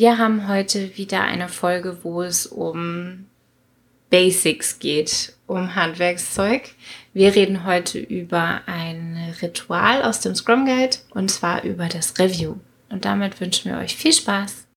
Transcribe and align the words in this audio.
Wir 0.00 0.16
haben 0.16 0.46
heute 0.46 0.96
wieder 0.96 1.22
eine 1.22 1.48
Folge, 1.48 2.04
wo 2.04 2.22
es 2.22 2.46
um 2.46 3.26
Basics 4.10 4.78
geht, 4.78 5.34
um 5.48 5.74
Handwerkszeug. 5.74 6.70
Wir 7.14 7.34
reden 7.34 7.64
heute 7.64 7.98
über 7.98 8.60
ein 8.66 9.34
Ritual 9.42 10.04
aus 10.04 10.20
dem 10.20 10.36
Scrum 10.36 10.66
Guide 10.66 10.98
und 11.10 11.32
zwar 11.32 11.64
über 11.64 11.88
das 11.88 12.16
Review. 12.16 12.54
Und 12.90 13.06
damit 13.06 13.40
wünschen 13.40 13.72
wir 13.72 13.78
euch 13.78 13.96
viel 13.96 14.12
Spaß. 14.12 14.68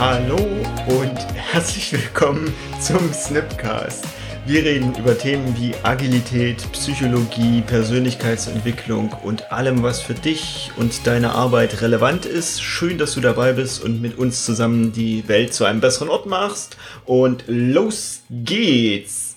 Hallo 0.00 0.44
und 0.88 1.16
herzlich 1.36 1.92
willkommen 1.92 2.52
zum 2.80 3.12
Snipcast. 3.12 4.04
Wir 4.46 4.62
reden 4.62 4.94
über 4.98 5.16
Themen 5.16 5.56
wie 5.58 5.74
Agilität, 5.84 6.70
Psychologie, 6.72 7.62
Persönlichkeitsentwicklung 7.62 9.10
und 9.22 9.50
allem, 9.50 9.82
was 9.82 10.02
für 10.02 10.12
dich 10.12 10.70
und 10.76 11.06
deine 11.06 11.32
Arbeit 11.32 11.80
relevant 11.80 12.26
ist. 12.26 12.62
Schön, 12.62 12.98
dass 12.98 13.14
du 13.14 13.22
dabei 13.22 13.54
bist 13.54 13.82
und 13.82 14.02
mit 14.02 14.18
uns 14.18 14.44
zusammen 14.44 14.92
die 14.92 15.26
Welt 15.28 15.54
zu 15.54 15.64
einem 15.64 15.80
besseren 15.80 16.10
Ort 16.10 16.26
machst. 16.26 16.76
Und 17.06 17.44
los 17.46 18.20
geht's! 18.28 19.36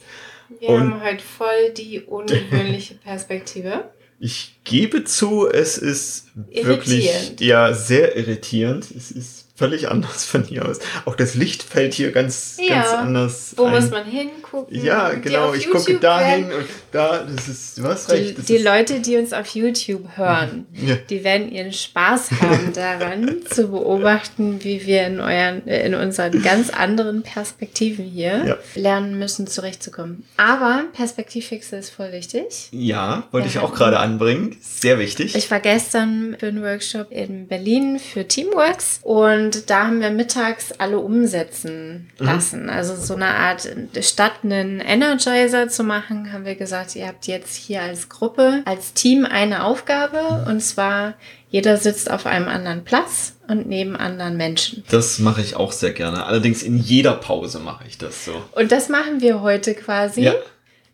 Wir 0.59 0.69
und 0.69 0.95
haben 0.95 1.01
heute 1.01 1.23
voll 1.23 1.71
die 1.77 2.01
ungewöhnliche 2.01 2.95
Perspektive. 3.03 3.85
Ich 4.19 4.59
gebe 4.65 5.05
zu, 5.05 5.47
es 5.47 5.77
ist 5.77 6.27
wirklich 6.51 7.39
ja 7.39 7.73
sehr 7.73 8.17
irritierend. 8.17 8.91
Es 8.91 9.11
ist 9.11 9.46
völlig 9.57 9.89
anders 9.89 10.23
von 10.23 10.43
hier 10.43 10.67
aus. 10.67 10.79
Auch 11.05 11.15
das 11.15 11.33
Licht 11.33 11.63
fällt 11.63 11.95
hier 11.95 12.11
ganz, 12.11 12.57
ja. 12.61 12.75
ganz 12.75 12.89
anders. 12.89 13.53
Wo 13.57 13.65
ein. 13.65 13.73
muss 13.73 13.89
man 13.89 14.05
hingucken? 14.05 14.83
Ja, 14.83 15.09
genau. 15.13 15.53
Ich 15.53 15.65
YouTube 15.65 15.85
gucke 15.85 15.99
dahin 15.99 16.45
und 16.45 16.65
da. 16.91 17.23
Das 17.23 17.47
ist, 17.47 17.77
du 17.77 17.83
hast 17.83 18.11
recht. 18.11 18.37
Die, 18.37 18.57
die 18.57 18.57
Leute, 18.59 18.99
die 18.99 19.17
uns 19.17 19.33
auf 19.33 19.47
YouTube 19.47 20.15
hören, 20.15 20.67
ja. 20.73 20.95
die 21.09 21.23
werden 21.23 21.51
ihren 21.51 21.73
Spaß 21.73 22.31
haben 22.39 22.71
daran, 22.75 23.37
zu 23.49 23.69
beobachten, 23.69 24.63
wie 24.63 24.85
wir 24.85 25.07
in, 25.07 25.19
euren, 25.19 25.65
in 25.65 25.95
unseren 25.95 26.43
ganz 26.43 26.69
anderen 26.69 27.23
Perspektiven 27.23 28.05
hier 28.05 28.45
ja. 28.45 28.57
lernen 28.75 29.17
müssen, 29.17 29.47
zurechtzukommen. 29.47 30.23
Aber 30.37 30.83
Perspektivwechsel 30.93 31.79
ist 31.79 31.89
voll 31.89 32.11
wichtig. 32.11 32.69
Ja, 32.71 33.23
wollte 33.31 33.47
ich 33.47 33.57
auch 33.57 33.73
gerade 33.73 33.97
anbringen. 33.97 34.55
Sehr 34.61 34.99
wichtig. 34.99 35.35
Ich 35.35 35.49
war 35.49 35.59
gestern 35.59 36.35
für 36.39 36.47
einen 36.47 36.61
Workshop 36.61 37.11
in 37.11 37.47
Berlin 37.47 37.97
für 37.97 38.27
Teamworks 38.27 38.99
und 39.01 39.46
und 39.47 39.69
da 39.69 39.85
haben 39.85 40.01
wir 40.01 40.09
mittags 40.09 40.73
alle 40.73 40.99
umsetzen 40.99 42.09
mhm. 42.19 42.25
lassen. 42.25 42.63
Mhm. 42.63 42.69
Also 42.69 42.95
so 42.95 43.15
eine 43.15 43.27
Art, 43.27 43.67
statt 44.01 44.33
einen 44.43 44.81
Energizer 44.81 45.69
zu 45.69 45.83
machen, 45.83 46.33
haben 46.33 46.45
wir 46.45 46.55
gesagt, 46.55 46.95
ihr 46.95 47.07
habt 47.07 47.27
jetzt 47.27 47.55
hier 47.55 47.81
als 47.81 48.09
Gruppe, 48.09 48.61
als 48.65 48.93
Team 48.93 49.25
eine 49.25 49.63
Aufgabe. 49.63 50.45
Und 50.49 50.61
zwar, 50.61 51.13
jeder 51.49 51.77
sitzt 51.77 52.11
auf 52.11 52.25
einem 52.25 52.49
anderen 52.49 52.83
Platz 52.83 53.37
und 53.47 53.67
neben 53.67 53.95
anderen 53.95 54.35
Menschen. 54.35 54.83
Das 54.89 55.19
mache 55.19 55.41
ich 55.41 55.55
auch 55.55 55.71
sehr 55.71 55.93
gerne. 55.93 56.25
Allerdings 56.25 56.61
in 56.61 56.77
jeder 56.77 57.13
Pause 57.13 57.59
mache 57.59 57.85
ich 57.87 57.97
das 57.97 58.25
so. 58.25 58.33
Und 58.51 58.73
das 58.73 58.89
machen 58.89 59.21
wir 59.21 59.41
heute 59.41 59.73
quasi. 59.73 60.23
Ja. 60.23 60.33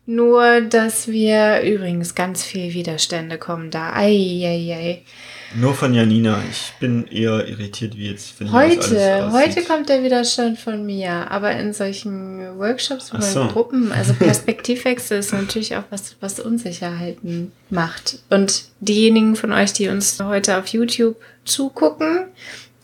Nur, 0.06 0.60
dass 0.60 1.08
wir 1.08 1.62
übrigens 1.62 2.14
ganz 2.14 2.44
viel 2.44 2.74
Widerstände 2.74 3.38
kommen 3.38 3.70
da. 3.70 3.94
Ei, 3.94 4.42
ei, 4.44 4.74
ei. 4.74 5.02
Nur 5.56 5.72
von 5.72 5.94
Janina. 5.94 6.42
Ich 6.50 6.72
bin 6.80 7.06
eher 7.06 7.46
irritiert, 7.46 7.96
wie 7.96 8.10
jetzt 8.10 8.32
finde 8.32 8.52
Heute, 8.52 9.30
heute 9.32 9.62
kommt 9.62 9.88
der 9.88 10.02
Widerstand 10.02 10.58
von 10.58 10.84
mir, 10.84 11.30
aber 11.30 11.52
in 11.52 11.72
solchen 11.72 12.58
Workshops 12.58 13.12
oder 13.14 13.22
so. 13.22 13.46
Gruppen, 13.46 13.92
also 13.92 14.12
Perspektivwechsel 14.18 15.20
ist 15.20 15.32
natürlich 15.32 15.76
auch 15.76 15.84
was, 15.90 16.16
was 16.20 16.40
Unsicherheiten 16.40 17.52
macht. 17.70 18.18
Und 18.30 18.64
diejenigen 18.80 19.36
von 19.36 19.52
euch, 19.52 19.72
die 19.72 19.88
uns 19.88 20.20
heute 20.20 20.58
auf 20.58 20.66
YouTube 20.66 21.16
zugucken, 21.44 22.26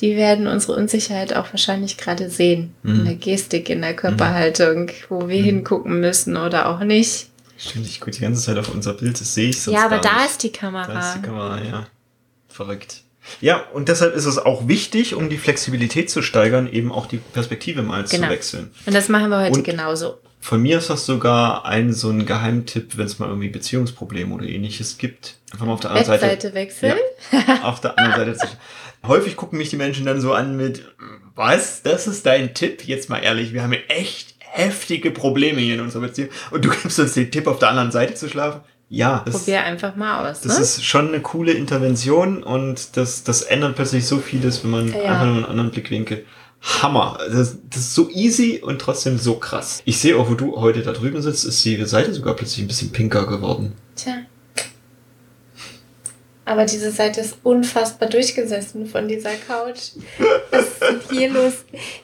die 0.00 0.16
werden 0.16 0.46
unsere 0.46 0.74
Unsicherheit 0.74 1.34
auch 1.34 1.52
wahrscheinlich 1.52 1.96
gerade 1.96 2.30
sehen. 2.30 2.74
Mhm. 2.82 3.00
In 3.00 3.04
der 3.04 3.14
Gestik, 3.16 3.68
in 3.68 3.82
der 3.82 3.94
Körperhaltung, 3.94 4.90
wo 5.08 5.28
wir 5.28 5.40
mhm. 5.40 5.44
hingucken 5.44 6.00
müssen 6.00 6.36
oder 6.36 6.68
auch 6.68 6.80
nicht. 6.80 7.28
Stimmt, 7.58 7.86
ich 7.86 8.00
gucke 8.00 8.12
die 8.12 8.20
ganze 8.20 8.42
Zeit 8.42 8.56
auf 8.56 8.72
unser 8.74 8.94
Bild, 8.94 9.20
das 9.20 9.34
sehe 9.34 9.50
ich 9.50 9.60
sonst 9.60 9.76
Ja, 9.76 9.84
aber 9.84 9.98
da 9.98 10.16
nicht. 10.16 10.30
ist 10.30 10.42
die 10.42 10.52
Kamera. 10.52 10.86
Da 10.86 11.00
ist 11.00 11.16
die 11.16 11.22
Kamera, 11.26 11.62
ja. 11.62 11.86
Verrückt. 12.48 13.02
Ja, 13.42 13.62
und 13.74 13.88
deshalb 13.88 14.14
ist 14.14 14.24
es 14.24 14.38
auch 14.38 14.66
wichtig, 14.66 15.14
um 15.14 15.28
die 15.28 15.36
Flexibilität 15.36 16.08
zu 16.08 16.22
steigern, 16.22 16.72
eben 16.72 16.90
auch 16.90 17.06
die 17.06 17.18
Perspektive 17.18 17.82
mal 17.82 18.04
genau. 18.04 18.26
zu 18.26 18.32
wechseln. 18.32 18.70
Und 18.86 18.94
das 18.94 19.08
machen 19.10 19.28
wir 19.28 19.40
heute 19.40 19.58
und 19.58 19.64
genauso. 19.64 20.18
Von 20.40 20.62
mir 20.62 20.78
ist 20.78 20.88
das 20.88 21.06
sogar 21.06 21.66
ein 21.66 21.92
so 21.92 22.08
ein 22.10 22.24
Geheimtipp, 22.24 22.96
wenn 22.96 23.06
es 23.06 23.18
mal 23.18 23.28
irgendwie 23.28 23.48
Beziehungsprobleme 23.48 24.34
oder 24.34 24.46
ähnliches 24.46 24.98
gibt. 24.98 25.36
Einfach 25.52 25.66
mal 25.66 25.72
auf 25.74 25.80
der 25.80 25.90
anderen 25.90 26.06
Seite. 26.06 26.26
Seite 26.26 26.54
wechseln. 26.54 26.94
Ja, 27.32 27.62
auf 27.64 27.80
der 27.80 27.98
anderen 27.98 28.34
Seite. 28.34 28.52
Häufig 29.06 29.36
gucken 29.36 29.58
mich 29.58 29.70
die 29.70 29.76
Menschen 29.76 30.06
dann 30.06 30.20
so 30.20 30.32
an 30.32 30.56
mit, 30.56 30.84
was, 31.34 31.82
das 31.82 32.06
ist 32.06 32.26
dein 32.26 32.54
Tipp? 32.54 32.84
Jetzt 32.84 33.08
mal 33.08 33.18
ehrlich, 33.18 33.52
wir 33.52 33.62
haben 33.62 33.72
echt 33.88 34.34
heftige 34.38 35.10
Probleme 35.10 35.60
hier 35.60 35.74
in 35.74 35.80
unserer 35.80 36.02
Beziehung. 36.02 36.30
Und 36.50 36.64
du 36.64 36.70
gibst 36.70 36.98
uns 36.98 37.14
den 37.14 37.30
Tipp, 37.30 37.46
auf 37.46 37.58
der 37.58 37.70
anderen 37.70 37.92
Seite 37.92 38.14
zu 38.14 38.28
schlafen? 38.28 38.62
ja, 38.92 39.22
das, 39.24 39.38
probier 39.38 39.62
einfach 39.62 39.94
mal 39.94 40.28
aus. 40.28 40.40
Das 40.40 40.56
ne? 40.56 40.62
ist 40.64 40.84
schon 40.84 41.08
eine 41.08 41.20
coole 41.20 41.52
Intervention 41.52 42.42
und 42.42 42.96
das, 42.96 43.22
das 43.22 43.42
ändert 43.42 43.76
plötzlich 43.76 44.04
so 44.04 44.18
vieles, 44.18 44.64
wenn 44.64 44.72
man 44.72 44.88
ja. 44.88 45.04
einfach 45.04 45.26
nur 45.26 45.36
einen 45.36 45.44
anderen 45.44 45.70
Blickwinkel. 45.70 46.26
Hammer. 46.62 47.18
Das, 47.30 47.56
das 47.70 47.80
ist 47.80 47.94
so 47.94 48.10
easy 48.10 48.60
und 48.62 48.80
trotzdem 48.80 49.18
so 49.18 49.34
krass. 49.36 49.82
Ich 49.84 49.98
sehe 49.98 50.16
auch, 50.16 50.28
wo 50.28 50.34
du 50.34 50.56
heute 50.56 50.82
da 50.82 50.92
drüben 50.92 51.20
sitzt, 51.22 51.44
ist 51.44 51.64
die 51.64 51.82
Seite 51.84 52.12
sogar 52.12 52.34
plötzlich 52.34 52.64
ein 52.64 52.68
bisschen 52.68 52.92
pinker 52.92 53.26
geworden. 53.26 53.72
Tja. 53.96 54.18
Aber 56.50 56.64
diese 56.64 56.90
Seite 56.90 57.20
ist 57.20 57.36
unfassbar 57.44 58.08
durchgesessen 58.08 58.84
von 58.84 59.06
dieser 59.06 59.30
Couch. 59.46 59.92
Was 60.50 60.64
ist 60.64 61.10
hier 61.10 61.28
los? 61.32 61.52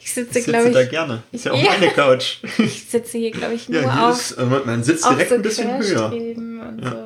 Ich 0.00 0.14
sitze, 0.14 0.40
glaube 0.40 0.68
ich. 0.68 0.74
da 0.74 0.84
gerne. 0.84 1.22
Ist 1.32 1.46
ja 1.46 1.52
auch 1.52 1.60
ja. 1.60 1.72
meine 1.72 1.90
Couch. 1.90 2.36
Ich 2.58 2.84
sitze 2.88 3.18
hier, 3.18 3.32
glaube 3.32 3.54
ich, 3.54 3.68
nur 3.68 3.82
ja, 3.82 4.10
auf. 4.10 4.30
Ist, 4.30 4.38
man 4.38 4.84
sitzt 4.84 5.04
direkt 5.04 5.30
so 5.30 5.34
ein 5.34 5.42
bisschen 5.42 5.78
höher. 5.78 6.12
Ja. 6.12 6.90
So. 6.90 6.96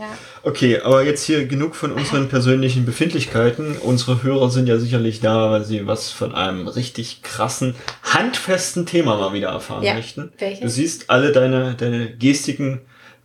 Ja. 0.00 0.18
Okay, 0.44 0.80
aber 0.80 1.04
jetzt 1.04 1.24
hier 1.24 1.46
genug 1.46 1.76
von 1.76 1.92
unseren 1.92 2.28
persönlichen 2.28 2.84
Befindlichkeiten. 2.84 3.76
Unsere 3.76 4.22
Hörer 4.22 4.50
sind 4.50 4.68
ja 4.68 4.78
sicherlich 4.78 5.20
da, 5.20 5.50
weil 5.50 5.64
sie 5.64 5.86
was 5.86 6.10
von 6.10 6.34
einem 6.34 6.66
richtig 6.66 7.22
krassen, 7.22 7.76
handfesten 8.02 8.84
Thema 8.84 9.16
mal 9.16 9.32
wieder 9.32 9.50
erfahren 9.50 9.84
ja. 9.84 9.94
möchten. 9.94 10.32
Welches? 10.38 10.60
Du 10.60 10.68
siehst 10.68 11.10
alle 11.10 11.32
deine, 11.32 11.74
deine 11.74 12.16
Gestiken 12.16 12.80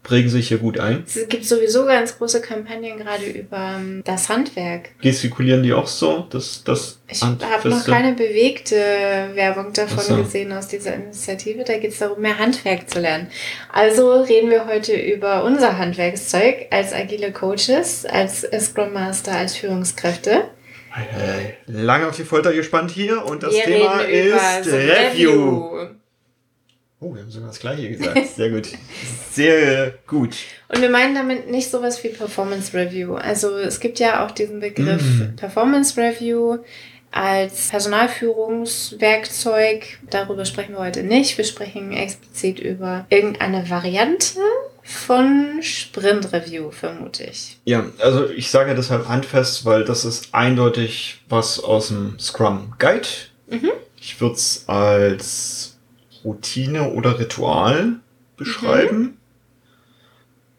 prägen 0.08 0.30
sich 0.30 0.48
hier 0.48 0.58
gut 0.58 0.80
ein. 0.80 1.04
Es 1.06 1.28
gibt 1.28 1.44
sowieso 1.44 1.86
ganz 1.86 2.18
große 2.18 2.40
Kampagnen 2.40 2.98
gerade 2.98 3.26
über 3.26 3.76
ähm, 3.78 4.02
das 4.06 4.30
Handwerk. 4.30 4.90
Gestikulieren 5.02 5.64
die 5.64 5.74
auch 5.74 5.88
so? 5.88 6.26
Das, 6.30 6.64
das 6.64 7.00
ich 7.10 7.22
habe 7.22 7.70
noch 7.70 7.86
keine 7.86 8.14
bewegte 8.14 8.76
Werbung 9.34 9.74
davon 9.74 10.04
so. 10.04 10.16
gesehen 10.16 10.54
aus 10.54 10.70
dieser 10.70 10.94
Initiative. 10.94 11.66
Da 11.66 11.78
geht 11.78 11.92
es 11.92 12.00
darum, 12.00 12.22
mehr 12.22 12.38
Handwerk 12.38 12.90
zu 12.90 13.02
lernen. 13.02 13.28
Also 13.72 14.22
reden 14.22 14.50
wir 14.50 14.66
heute 14.66 14.96
über 14.96 15.44
unser 15.44 15.78
Handwerkszeug 15.78 16.68
als 16.72 16.94
agile 16.94 17.34
Coaches, 17.34 18.06
als 18.06 18.48
Scrum 18.60 18.94
Master, 18.94 19.34
als 19.34 19.58
Führungskräfte. 19.58 20.46
Lange 21.66 22.08
auf 22.08 22.16
die 22.16 22.24
Folter 22.24 22.54
gespannt 22.54 22.92
hier 22.92 23.26
und 23.26 23.44
das 23.44 23.54
wir 23.54 23.64
Thema 23.66 24.00
ist 24.02 24.68
Review. 24.68 25.68
Review. 25.74 25.97
Oh, 27.00 27.14
wir 27.14 27.22
haben 27.22 27.30
sogar 27.30 27.50
das 27.50 27.60
gleiche 27.60 27.92
gesagt. 27.92 28.26
Sehr 28.36 28.50
gut. 28.50 28.70
Sehr 29.32 29.94
gut. 30.08 30.36
Und 30.68 30.82
wir 30.82 30.90
meinen 30.90 31.14
damit 31.14 31.52
nicht 31.52 31.70
sowas 31.70 32.04
wie 32.04 32.10
Performance 32.10 32.76
Review. 32.76 33.14
Also 33.14 33.56
es 33.58 33.80
gibt 33.80 34.00
ja 34.00 34.26
auch 34.26 34.32
diesen 34.32 34.60
Begriff 34.60 35.04
mm. 35.04 35.36
Performance 35.36 35.96
Review 35.96 36.58
als 37.12 37.70
Personalführungswerkzeug. 37.70 40.00
Darüber 40.10 40.44
sprechen 40.46 40.74
wir 40.74 40.80
heute 40.80 41.04
nicht. 41.04 41.38
Wir 41.38 41.46
sprechen 41.46 41.94
explizit 41.94 42.58
über 42.60 43.06
irgendeine 43.10 43.70
Variante 43.70 44.40
von 44.82 45.62
Sprint 45.62 46.34
Review, 46.34 46.72
vermute 46.72 47.26
ich. 47.26 47.60
Ja, 47.66 47.86
also 48.00 48.28
ich 48.30 48.50
sage 48.50 48.74
deshalb 48.74 49.08
handfest, 49.08 49.66
weil 49.66 49.86
das 49.86 50.04
ist 50.04 50.34
eindeutig 50.34 51.22
was 51.30 51.60
aus 51.60 51.90
dem 51.90 52.18
Scrum 52.18 52.74
Guide. 52.80 53.08
Mhm. 53.48 53.70
Ich 54.00 54.20
würde 54.20 54.34
es 54.36 54.64
als 54.68 55.77
Routine 56.28 56.92
oder 56.92 57.18
Ritual 57.20 57.96
beschreiben. 58.36 59.00
Mhm. 59.00 59.14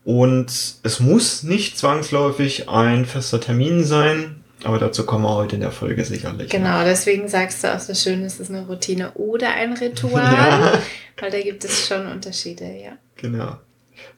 Und 0.04 0.50
es 0.82 1.00
muss 1.00 1.42
nicht 1.42 1.76
zwangsläufig 1.76 2.70
ein 2.70 3.04
fester 3.04 3.40
Termin 3.40 3.84
sein, 3.84 4.42
aber 4.64 4.78
dazu 4.78 5.04
kommen 5.04 5.24
wir 5.24 5.34
heute 5.34 5.56
in 5.56 5.60
der 5.60 5.70
Folge 5.70 6.02
sicherlich. 6.04 6.50
Genau, 6.50 6.82
deswegen 6.82 7.28
sagst 7.28 7.62
du 7.62 7.74
auch 7.74 7.78
so 7.78 7.94
schön, 7.94 8.24
es 8.24 8.40
ist 8.40 8.50
eine 8.50 8.66
Routine 8.66 9.12
oder 9.12 9.50
ein 9.50 9.74
Ritual, 9.74 10.22
ja. 10.32 10.82
weil 11.20 11.30
da 11.30 11.40
gibt 11.40 11.62
es 11.64 11.86
schon 11.86 12.06
Unterschiede, 12.06 12.64
ja. 12.64 12.92
Genau. 13.16 13.58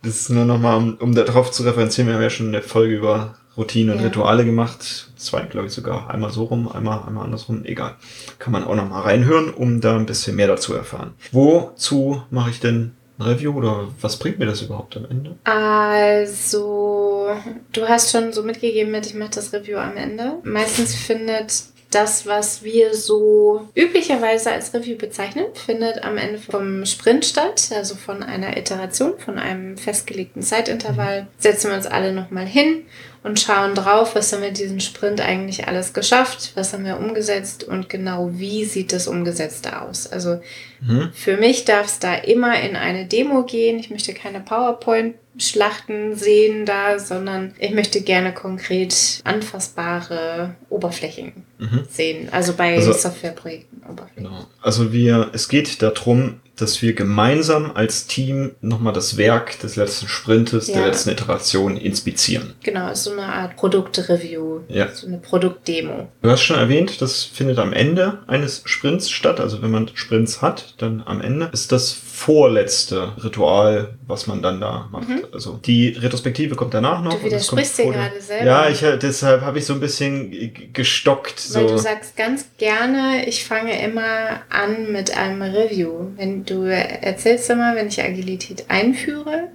Das 0.03 0.15
ist 0.15 0.31
nur 0.31 0.45
nochmal, 0.45 0.77
um, 0.77 0.95
um 0.95 1.15
darauf 1.15 1.51
zu 1.51 1.65
referenzieren, 1.65 2.07
wir 2.07 2.15
haben 2.15 2.23
ja 2.23 2.31
schon 2.31 2.49
eine 2.49 2.63
Folge 2.63 2.95
über 2.95 3.40
Routinen 3.57 3.95
und 3.95 4.01
ja. 4.01 4.07
Rituale 4.07 4.45
gemacht. 4.45 5.11
Zwei, 5.17 5.43
glaube 5.43 5.67
ich, 5.67 5.73
sogar 5.73 6.11
einmal 6.11 6.31
so 6.31 6.45
rum, 6.45 6.71
einmal, 6.71 7.03
einmal 7.07 7.25
andersrum. 7.25 7.65
Egal. 7.65 7.97
Kann 8.39 8.53
man 8.53 8.65
auch 8.65 8.75
noch 8.75 8.89
mal 8.89 9.01
reinhören, 9.01 9.53
um 9.53 9.81
da 9.81 9.97
ein 9.97 10.07
bisschen 10.07 10.37
mehr 10.37 10.47
dazu 10.47 10.75
erfahren. 10.75 11.15
Wozu 11.33 12.23
mache 12.31 12.51
ich 12.51 12.61
denn 12.61 12.93
ein 13.19 13.23
Review 13.23 13.53
oder 13.53 13.89
was 14.01 14.19
bringt 14.19 14.39
mir 14.39 14.47
das 14.47 14.63
überhaupt 14.63 14.97
am 14.97 15.07
Ende? 15.11 15.37
Also, 15.45 17.29
du 17.73 17.89
hast 17.89 18.13
schon 18.13 18.33
so 18.33 18.43
mitgegeben 18.43 18.93
mit, 18.93 19.07
ich 19.07 19.15
mache 19.15 19.31
das 19.35 19.53
Review 19.53 19.79
am 19.79 19.97
Ende. 19.97 20.39
Meistens 20.43 20.95
findet 20.95 21.65
das, 21.91 22.25
was 22.25 22.63
wir 22.63 22.95
so 22.95 23.69
üblicherweise 23.75 24.53
als 24.53 24.73
Review 24.73 24.97
bezeichnen, 24.97 25.47
findet 25.55 26.05
am 26.05 26.17
Ende 26.17 26.39
vom 26.39 26.87
Sprint 26.87 27.25
statt, 27.25 27.71
also 27.75 27.97
von 27.97 28.23
einer 28.23 28.57
Iteration, 28.57 29.19
von 29.19 29.39
einem 29.39 29.77
festgelegten 29.77 30.41
Zeitintervall. 30.43 31.27
Setzen 31.39 31.71
wir 31.71 31.77
uns 31.77 31.87
alle 31.87 32.13
nochmal 32.13 32.47
hin 32.47 32.85
und 33.23 33.41
schauen 33.41 33.75
drauf, 33.75 34.15
was 34.15 34.33
haben 34.33 34.43
wir 34.43 34.53
diesen 34.53 34.81
Sprint 34.81 35.21
eigentlich 35.21 35.67
alles 35.67 35.93
geschafft, 35.93 36.53
was 36.55 36.73
haben 36.73 36.85
wir 36.85 36.97
umgesetzt 36.97 37.65
und 37.65 37.89
genau 37.89 38.31
wie 38.33 38.65
sieht 38.65 38.93
das 38.93 39.09
Umgesetzte 39.09 39.83
aus. 39.83 40.07
Also 40.11 40.41
mhm. 40.81 41.11
für 41.13 41.37
mich 41.37 41.65
darf 41.65 41.87
es 41.87 41.99
da 41.99 42.15
immer 42.15 42.61
in 42.61 42.77
eine 42.77 43.07
Demo 43.07 43.43
gehen. 43.43 43.79
Ich 43.79 43.91
möchte 43.91 44.15
keine 44.15 44.41
PowerPoint 44.41 45.17
Schlachten 45.41 46.15
sehen 46.17 46.67
da, 46.67 46.99
sondern 46.99 47.55
ich 47.59 47.73
möchte 47.73 48.03
gerne 48.03 48.33
konkret 48.35 49.21
anfassbare 49.25 50.55
Oberflächen 50.69 51.33
mhm. 51.59 51.87
sehen. 51.91 52.29
Also 52.31 52.53
bei 52.53 52.77
also, 52.77 52.93
Softwareprojekten 52.93 53.83
Oberflächen. 53.89 54.25
Genau. 54.25 54.47
Also 54.61 54.93
wir, 54.93 55.31
es 55.33 55.49
geht 55.49 55.81
darum, 55.83 56.41
dass 56.61 56.83
wir 56.83 56.93
gemeinsam 56.93 57.73
als 57.75 58.07
Team 58.07 58.53
nochmal 58.61 58.93
das 58.93 59.17
Werk 59.17 59.59
des 59.61 59.77
letzten 59.77 60.09
Sprintes, 60.09 60.69
ja. 60.69 60.75
der 60.75 60.87
letzten 60.89 61.11
Iteration 61.11 61.77
inspizieren. 61.77 62.55
Genau, 62.63 62.93
so 62.95 63.13
eine 63.13 63.23
Art 63.23 63.57
Produktreview, 63.57 64.61
ja. 64.69 64.89
so 64.93 65.07
eine 65.07 65.19
Produktdemo. 65.19 66.09
Du 66.21 66.31
hast 66.31 66.43
schon 66.43 66.59
erwähnt, 66.59 67.01
das 67.01 67.25
findet 67.25 67.59
am 67.59 67.73
Ende 67.73 68.19
eines 68.27 68.63
Sprints 68.65 69.11
statt. 69.11 69.41
Also 69.41 69.63
wenn 69.63 69.71
man 69.71 69.91
Sprints 69.95 70.43
hat, 70.43 70.75
dann 70.79 71.03
am 71.07 71.21
Ende 71.21 71.49
ist 71.53 71.73
das 71.73 71.93
vorletzte 72.21 73.15
Ritual, 73.25 73.95
was 74.07 74.27
man 74.27 74.43
dann 74.43 74.61
da 74.61 74.91
macht. 74.93 75.09
Mhm. 75.09 75.25
Also 75.33 75.59
die 75.65 75.89
Retrospektive 75.89 76.55
kommt 76.55 76.75
danach 76.75 77.03
noch. 77.03 77.15
Du 77.15 77.25
widersprichst 77.25 77.79
dir 77.79 77.93
gerade 77.93 78.21
selber. 78.21 78.45
Ja, 78.45 78.69
ich, 78.69 78.81
deshalb 78.81 79.41
habe 79.41 79.59
ich 79.59 79.65
so 79.65 79.73
ein 79.73 79.81
bisschen 79.81 80.53
gestockt. 80.75 81.43
Weil 81.55 81.67
so. 81.67 81.75
du 81.77 81.79
sagst 81.79 82.19
ganz 82.19 82.45
gerne, 82.59 83.27
ich 83.27 83.47
fange 83.47 83.83
immer 83.83 84.43
an 84.51 84.93
mit 84.93 85.17
einem 85.17 85.41
Review. 85.41 86.09
Wenn 86.17 86.45
du 86.45 86.65
erzählst 86.65 87.49
immer, 87.49 87.75
wenn 87.75 87.89
ich 87.89 88.03
Agilität 88.03 88.67
einführe, 88.69 89.49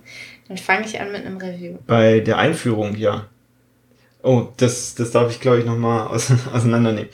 dann 0.48 0.58
fange 0.58 0.88
ich 0.88 1.00
an 1.00 1.12
mit 1.12 1.24
einem 1.24 1.38
Review. 1.38 1.78
Bei 1.86 2.20
der 2.20 2.40
Einführung, 2.40 2.96
ja. 2.96 3.28
Oh, 4.24 4.48
das, 4.58 4.96
das 4.96 5.12
darf 5.12 5.30
ich, 5.30 5.40
glaube 5.40 5.60
ich, 5.60 5.66
nochmal 5.66 6.08
auseinandernehmen. 6.52 7.12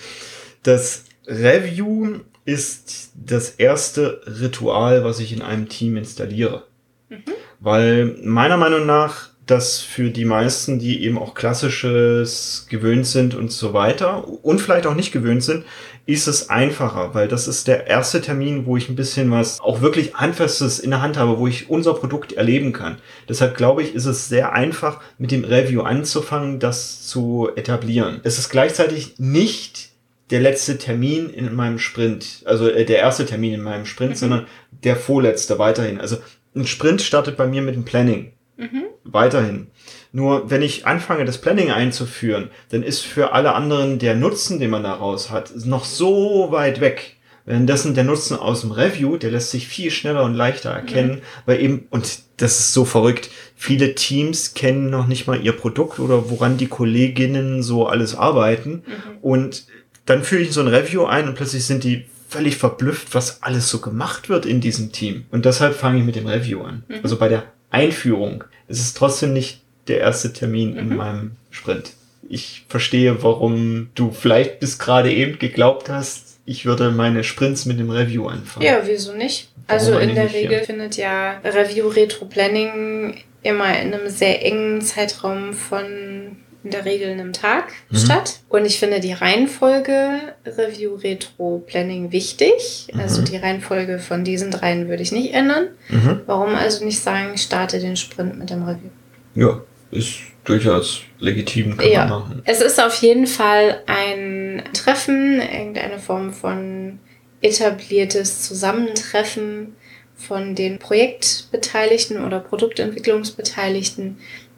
Das 0.64 1.04
Review 1.28 2.22
ist 2.52 3.12
das 3.16 3.52
erste 3.52 4.22
Ritual, 4.26 5.04
was 5.04 5.20
ich 5.20 5.34
in 5.34 5.42
einem 5.42 5.70
Team 5.70 5.98
installiere. 5.98 6.64
Mhm. 7.10 7.24
Weil 7.60 8.18
meiner 8.24 8.58
Meinung 8.58 8.86
nach 8.86 9.32
das 9.46 9.80
für 9.80 10.12
die 10.12 10.26
meisten, 10.26 10.80
die 10.80 11.04
eben 11.04 11.18
auch 11.18 11.34
klassisches 11.34 12.68
gewöhnt 12.70 13.06
sind 13.06 13.36
und 13.36 13.52
so 13.52 13.74
weiter 13.74 14.28
und 14.44 14.62
vielleicht 14.62 14.86
auch 14.86 14.96
nicht 14.96 15.12
gewöhnt 15.12 15.44
sind, 15.44 15.66
ist 16.06 16.28
es 16.28 16.50
einfacher, 16.50 17.14
weil 17.14 17.28
das 17.28 17.48
ist 17.48 17.68
der 17.68 17.88
erste 17.88 18.22
Termin, 18.22 18.66
wo 18.66 18.78
ich 18.78 18.90
ein 18.90 18.96
bisschen 18.96 19.30
was 19.32 19.60
auch 19.60 19.82
wirklich 19.82 20.16
Handfestes 20.16 20.80
in 20.80 20.92
der 20.92 21.02
Hand 21.02 21.18
habe, 21.18 21.38
wo 21.38 21.48
ich 21.48 21.70
unser 21.70 21.94
Produkt 21.94 22.34
erleben 22.34 22.72
kann. 22.72 22.98
Deshalb 23.30 23.56
glaube 23.56 23.84
ich, 23.84 23.94
ist 23.94 24.06
es 24.06 24.30
sehr 24.30 24.54
einfach, 24.54 25.02
mit 25.18 25.32
dem 25.32 25.44
Review 25.44 25.82
anzufangen, 25.82 26.60
das 26.60 27.08
zu 27.08 27.50
etablieren. 27.56 28.22
Es 28.24 28.40
ist 28.40 28.50
gleichzeitig 28.50 29.16
nicht 29.20 29.91
der 30.32 30.40
letzte 30.40 30.78
Termin 30.78 31.30
in 31.30 31.54
meinem 31.54 31.78
Sprint, 31.78 32.44
also 32.46 32.70
äh, 32.70 32.86
der 32.86 32.98
erste 33.00 33.26
Termin 33.26 33.54
in 33.54 33.62
meinem 33.62 33.86
Sprint, 33.86 34.12
mhm. 34.12 34.16
sondern 34.16 34.48
der 34.72 34.96
vorletzte 34.96 35.60
weiterhin. 35.60 36.00
Also 36.00 36.18
ein 36.56 36.66
Sprint 36.66 37.02
startet 37.02 37.38
bei 37.38 37.48
mir 37.48 37.62
mit 37.62 37.76
dem 37.76 37.86
Planning. 37.86 38.34
Mhm. 38.58 38.84
Weiterhin. 39.04 39.68
Nur 40.12 40.50
wenn 40.50 40.62
ich 40.62 40.86
anfange, 40.86 41.26
das 41.26 41.40
Planning 41.40 41.72
einzuführen, 41.72 42.50
dann 42.70 42.84
ist 42.84 43.02
für 43.02 43.34
alle 43.34 43.54
anderen 43.54 44.00
der 44.00 44.16
Nutzen, 44.16 44.60
den 44.60 44.70
man 44.70 44.84
daraus 44.84 45.32
hat, 45.32 45.54
noch 45.66 45.86
so 45.86 46.48
weit 46.52 46.82
weg. 46.82 47.18
Währenddessen 47.46 47.96
der 47.96 48.04
Nutzen 48.04 48.38
aus 48.38 48.62
dem 48.62 48.72
Review, 48.72 49.18
der 49.18 49.32
lässt 49.32 49.50
sich 49.50 49.68
viel 49.68 49.90
schneller 49.90 50.24
und 50.24 50.36
leichter 50.36 50.70
erkennen, 50.70 51.16
mhm. 51.16 51.22
weil 51.46 51.62
eben, 51.62 51.88
und 51.90 52.20
das 52.38 52.60
ist 52.60 52.74
so 52.74 52.86
verrückt, 52.86 53.30
viele 53.56 53.96
Teams 53.96 54.54
kennen 54.54 54.90
noch 54.90 55.08
nicht 55.08 55.28
mal 55.28 55.44
ihr 55.44 55.54
Produkt 55.54 56.00
oder 56.00 56.30
woran 56.30 56.58
die 56.58 56.68
Kolleginnen 56.68 57.64
so 57.64 57.88
alles 57.88 58.16
arbeiten. 58.16 58.84
Mhm. 58.86 59.18
Und 59.22 59.66
dann 60.12 60.24
führe 60.24 60.42
ich 60.42 60.52
so 60.52 60.60
ein 60.60 60.68
Review 60.68 61.06
ein 61.06 61.28
und 61.30 61.36
plötzlich 61.36 61.66
sind 61.66 61.86
die 61.86 62.06
völlig 62.28 62.58
verblüfft, 62.58 63.14
was 63.14 63.42
alles 63.44 63.70
so 63.70 63.80
gemacht 63.80 64.28
wird 64.28 64.46
in 64.46 64.60
diesem 64.60 64.92
Team. 64.92 65.26
Und 65.32 65.46
deshalb 65.46 65.74
fange 65.74 66.00
ich 66.00 66.06
mit 66.06 66.16
dem 66.16 66.28
Review 66.28 66.62
an. 66.64 66.84
Mhm. 66.88 67.00
Also 67.04 67.18
bei 67.18 67.30
der 67.30 67.44
Einführung. 67.70 68.44
Es 68.68 68.80
ist 68.80 68.98
trotzdem 68.98 69.32
nicht 69.32 69.62
der 69.88 70.00
erste 70.00 70.34
Termin 70.34 70.72
mhm. 70.72 70.78
in 70.78 70.96
meinem 70.98 71.32
Sprint. 71.50 71.94
Ich 72.28 72.66
verstehe, 72.68 73.24
warum 73.24 73.90
du 73.96 74.12
vielleicht 74.12 74.60
bis 74.60 74.80
gerade 74.80 75.12
eben 75.14 75.40
geglaubt 75.40 75.90
hast, 75.90 76.40
ich 76.46 76.66
würde 76.66 76.92
meine 76.92 77.24
Sprints 77.24 77.66
mit 77.66 77.80
dem 77.80 77.90
Review 77.90 78.28
anfangen. 78.28 78.66
Ja, 78.66 78.82
wieso 78.86 79.14
nicht? 79.14 79.50
Also 79.68 79.98
in 79.98 80.16
der 80.16 80.34
Regel 80.34 80.58
hier? 80.58 80.64
findet 80.66 80.98
ja 80.98 81.40
Review 81.46 81.88
Retro 81.88 82.26
Planning 82.26 83.24
immer 83.44 83.80
in 83.80 83.94
einem 83.94 84.10
sehr 84.10 84.44
engen 84.46 84.82
Zeitraum 84.82 85.54
von 85.54 86.36
in 86.64 86.72
der 86.72 86.86
Regel 86.86 87.12
einem 87.12 87.34
Tag 87.34 87.66
mhm. 87.90 87.98
statt. 87.98 88.40
Und 88.50 88.66
ich 88.66 88.80
finde 88.80 89.00
die 89.00 89.14
Reihenfolge 89.14 90.34
Review, 90.46 90.96
Retro, 90.96 91.64
Planning 91.66 92.12
wichtig. 92.12 92.88
Mhm. 92.94 93.00
Also 93.00 93.22
die 93.24 93.38
Reihenfolge 93.38 94.00
von 94.00 94.24
diesen 94.24 94.52
dreien 94.52 94.88
würde 94.88 95.04
ich 95.04 95.12
nicht 95.12 95.34
ändern. 95.34 95.70
Mhm. 95.90 96.22
Warum 96.26 96.56
also 96.56 96.86
nicht 96.86 97.00
sagen, 97.00 97.38
starte 97.38 97.80
den 97.80 97.98
Sprint 97.98 98.38
mit 98.38 98.50
dem 98.50 98.64
Review? 98.64 98.90
Ja, 99.36 99.62
ist 99.92 100.20
durchaus 100.44 101.02
legitim, 101.20 101.78
kann 101.78 101.90
ja. 101.90 102.06
man 102.06 102.20
machen. 102.20 102.42
Es 102.46 102.62
ist 102.62 102.80
auf 102.80 102.96
jeden 102.96 103.28
Fall 103.28 103.82
ein 103.88 104.64
Treffen, 104.74 105.42
irgendeine 105.42 106.00
Form 106.00 106.34
von 106.34 107.00
etabliertes 107.42 108.44
Zusammentreffen 108.44 109.76
von 110.16 110.54
den 110.56 110.78
Projektbeteiligten 110.78 112.24
oder 112.24 112.40
Produktentwicklungsbeteiligten, 112.40 114.18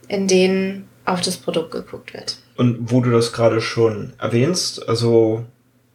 in 0.09 0.27
denen 0.27 0.89
auf 1.05 1.21
das 1.21 1.37
Produkt 1.37 1.71
geguckt 1.71 2.13
wird. 2.13 2.37
Und 2.55 2.91
wo 2.91 3.01
du 3.01 3.11
das 3.11 3.33
gerade 3.33 3.61
schon 3.61 4.13
erwähnst, 4.19 4.87
also 4.87 5.45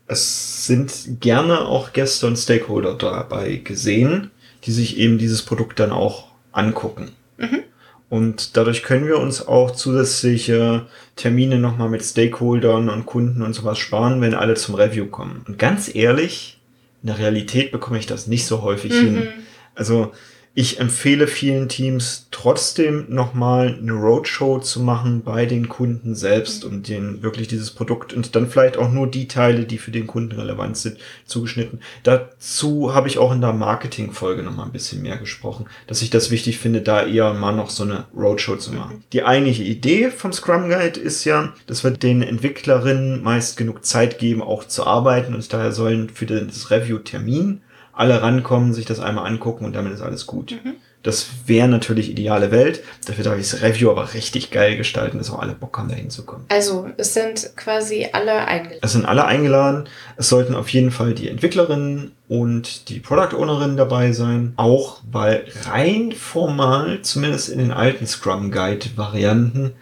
es 0.06 0.66
sind 0.66 1.20
gerne 1.20 1.60
auch 1.60 1.93
Gäste 1.93 2.26
und 2.26 2.37
Stakeholder 2.37 2.94
dabei 2.94 3.56
gesehen, 3.56 4.31
die 4.64 4.72
sich 4.72 4.96
eben 4.99 5.19
dieses 5.19 5.43
Produkt 5.43 5.78
dann 5.78 5.93
auch 5.93 6.28
angucken. 6.52 7.10
Mhm. 7.37 7.62
Und 8.08 8.56
dadurch 8.56 8.82
können 8.82 9.06
wir 9.06 9.19
uns 9.19 9.46
auch 9.46 9.70
zusätzliche 9.70 10.87
Termine 11.16 11.58
nochmal 11.58 11.91
mit 11.91 12.03
Stakeholdern 12.03 12.88
und 12.88 13.05
Kunden 13.05 13.43
und 13.43 13.53
sowas 13.53 13.79
sparen, 13.79 14.22
wenn 14.22 14.34
alle 14.34 14.55
zum 14.55 14.77
Review 14.77 15.06
kommen. 15.06 15.44
Und 15.46 15.58
ganz 15.58 15.94
ehrlich, 15.94 16.58
in 17.03 17.08
der 17.08 17.19
Realität 17.19 17.70
bekomme 17.70 17.98
ich 17.98 18.06
das 18.06 18.27
nicht 18.27 18.46
so 18.46 18.62
häufig 18.62 18.93
mhm. 18.93 19.05
hin. 19.05 19.29
Also 19.74 20.12
ich 20.55 20.81
empfehle 20.81 21.26
vielen 21.26 21.69
Teams 21.69 22.26
trotzdem 22.31 23.06
nochmal 23.08 23.78
eine 23.81 23.93
Roadshow 23.93 24.58
zu 24.58 24.81
machen 24.81 25.22
bei 25.22 25.46
den 25.46 25.69
Kunden 25.69 26.14
selbst 26.14 26.64
und 26.64 26.78
um 26.78 26.82
denen 26.82 27.22
wirklich 27.22 27.48
dieses 27.48 27.70
Produkt 27.70 28.12
und 28.12 28.34
dann 28.34 28.48
vielleicht 28.48 28.76
auch 28.76 28.90
nur 28.90 29.08
die 29.08 29.28
Teile, 29.28 29.64
die 29.64 29.78
für 29.78 29.90
den 29.90 30.06
Kunden 30.06 30.32
relevant 30.38 30.76
sind, 30.76 30.98
zugeschnitten. 31.26 31.81
Dazu 32.02 32.94
habe 32.94 33.08
ich 33.08 33.19
auch 33.19 33.32
in 33.32 33.40
der 33.40 33.52
Marketing-Folge 33.52 34.43
nochmal 34.43 34.67
ein 34.67 34.72
bisschen 34.72 35.02
mehr 35.02 35.17
gesprochen, 35.17 35.67
dass 35.86 36.02
ich 36.02 36.10
das 36.10 36.31
wichtig 36.31 36.58
finde, 36.58 36.81
da 36.81 37.06
eher 37.06 37.34
mal 37.34 37.52
noch 37.52 37.70
so 37.70 37.84
eine 37.84 38.06
Roadshow 38.17 38.56
zu 38.56 38.72
machen. 38.72 39.05
Die 39.12 39.24
eigentliche 39.24 39.64
Idee 39.64 40.10
vom 40.10 40.32
Scrum 40.32 40.69
Guide 40.69 40.98
ist 40.98 41.24
ja, 41.24 41.52
dass 41.67 41.84
wir 41.84 41.90
den 41.90 42.22
Entwicklerinnen 42.22 43.22
meist 43.22 43.56
genug 43.56 43.84
Zeit 43.84 44.19
geben, 44.19 44.43
auch 44.43 44.64
zu 44.64 44.86
arbeiten 44.86 45.34
und 45.34 45.52
daher 45.52 45.72
sollen 45.72 46.08
für 46.10 46.26
das 46.26 46.70
Review-Termin 46.70 47.62
alle 47.98 48.22
rankommen, 48.22 48.72
sich 48.72 48.84
das 48.84 49.00
einmal 49.00 49.26
angucken 49.26 49.64
und 49.64 49.74
damit 49.74 49.93
ist 49.93 50.02
alles 50.02 50.26
gut. 50.26 50.52
Mhm. 50.64 50.74
Das 51.02 51.28
wäre 51.46 51.69
natürlich 51.69 52.10
ideale 52.10 52.50
Welt. 52.50 52.82
Dafür 53.06 53.24
darf 53.24 53.38
ich 53.38 53.48
das 53.48 53.62
Review 53.62 53.90
aber 53.90 54.14
richtig 54.14 54.50
geil 54.50 54.76
gestalten, 54.76 55.19
dass 55.19 55.31
auch 55.31 55.38
alle 55.38 55.52
Bock 55.52 55.78
haben, 55.78 55.88
da 55.88 55.94
hinzukommen. 55.94 56.44
Also, 56.48 56.88
es 56.96 57.14
sind 57.14 57.52
quasi 57.56 58.08
alle 58.12 58.46
eingeladen. 58.46 58.81
Es 58.82 58.93
sind 58.93 59.06
alle 59.06 59.24
eingeladen. 59.24 59.88
Es 60.17 60.28
sollten 60.28 60.55
auf 60.55 60.69
jeden 60.70 60.90
Fall 60.90 61.14
die 61.14 61.28
Entwicklerinnen 61.28 62.12
und 62.28 62.88
die 62.88 62.98
Product 62.98 63.36
Ownerinnen 63.36 63.76
dabei 63.76 64.12
sein. 64.12 64.55
Auch 64.56 65.00
weil 65.10 65.44
rein 65.70 66.12
formal, 66.12 67.00
zumindest 67.02 67.48
in 67.48 67.58
den 67.58 67.70
alten 67.70 68.06
Scrum 68.06 68.50
Guide 68.50 68.86
Varianten, 68.96 69.72